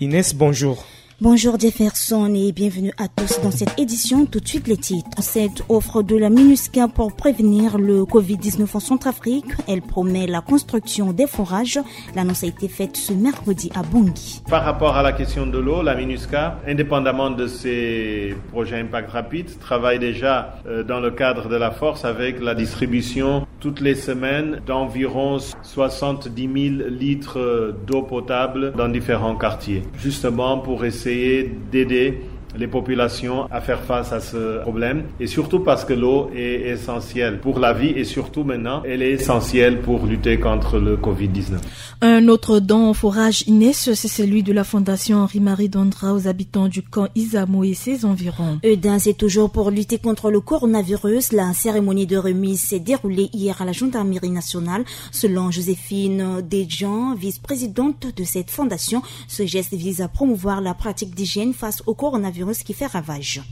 [0.00, 0.84] Inès, bonjour.
[1.20, 4.24] Bonjour Jefferson et bienvenue à tous dans cette édition.
[4.24, 5.20] Tout de suite les titres.
[5.20, 11.12] Cette offre de la MINUSCA pour prévenir le Covid-19 en Centrafrique, elle promet la construction
[11.12, 11.80] des forages.
[12.14, 14.42] L'annonce a été faite ce mercredi à Bangui.
[14.48, 19.58] Par rapport à la question de l'eau, la MINUSCA, indépendamment de ses projets impact rapide,
[19.58, 24.60] travaille déjà euh, dans le cadre de la force avec la distribution toutes les semaines
[24.64, 26.30] d'environ 70
[26.78, 32.14] 000 litres d'eau potable dans différents quartiers, justement pour essayer kimseyi
[32.56, 37.40] les populations à faire face à ce problème et surtout parce que l'eau est essentielle
[37.40, 41.58] pour la vie et surtout maintenant elle est essentielle pour lutter contre le Covid-19.
[42.00, 46.68] Un autre don au forage Inès, c'est celui de la Fondation Henri-Marie Dondra aux habitants
[46.68, 48.60] du camp Isamo et ses environs.
[48.64, 51.32] Eudin, c'est toujours pour lutter contre le coronavirus.
[51.32, 54.84] La cérémonie de remise s'est déroulée hier à la Gendarmerie nationale.
[55.10, 61.52] Selon Joséphine Desjean, vice-présidente de cette fondation, ce geste vise à promouvoir la pratique d'hygiène
[61.52, 63.42] face au coronavirus qui fait ravage.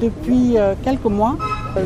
[0.00, 1.36] Depuis euh, quelques mois,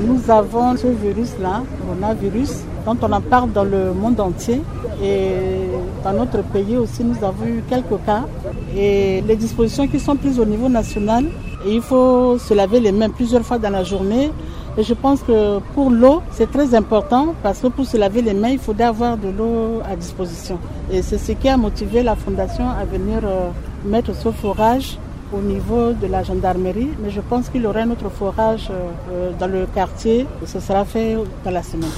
[0.06, 4.60] nous avons ce virus-là, coronavirus, dont on en parle dans le monde entier.
[5.02, 5.32] Et
[6.04, 8.24] dans notre pays aussi, nous avons eu quelques cas.
[8.76, 11.24] Et les dispositions qui sont prises au niveau national,
[11.66, 14.30] il faut se laver les mains plusieurs fois dans la journée.
[14.76, 18.34] Et je pense que pour l'eau, c'est très important parce que pour se laver les
[18.34, 20.58] mains, il faudrait avoir de l'eau à disposition.
[20.92, 23.50] Et c'est ce qui a motivé la Fondation à venir euh,
[23.84, 24.98] mettre ce forage
[25.32, 29.30] au niveau de la gendarmerie, mais je pense qu'il y aura un autre forage euh,
[29.38, 30.26] dans le quartier.
[30.46, 31.90] Ce sera fait dans la semaine.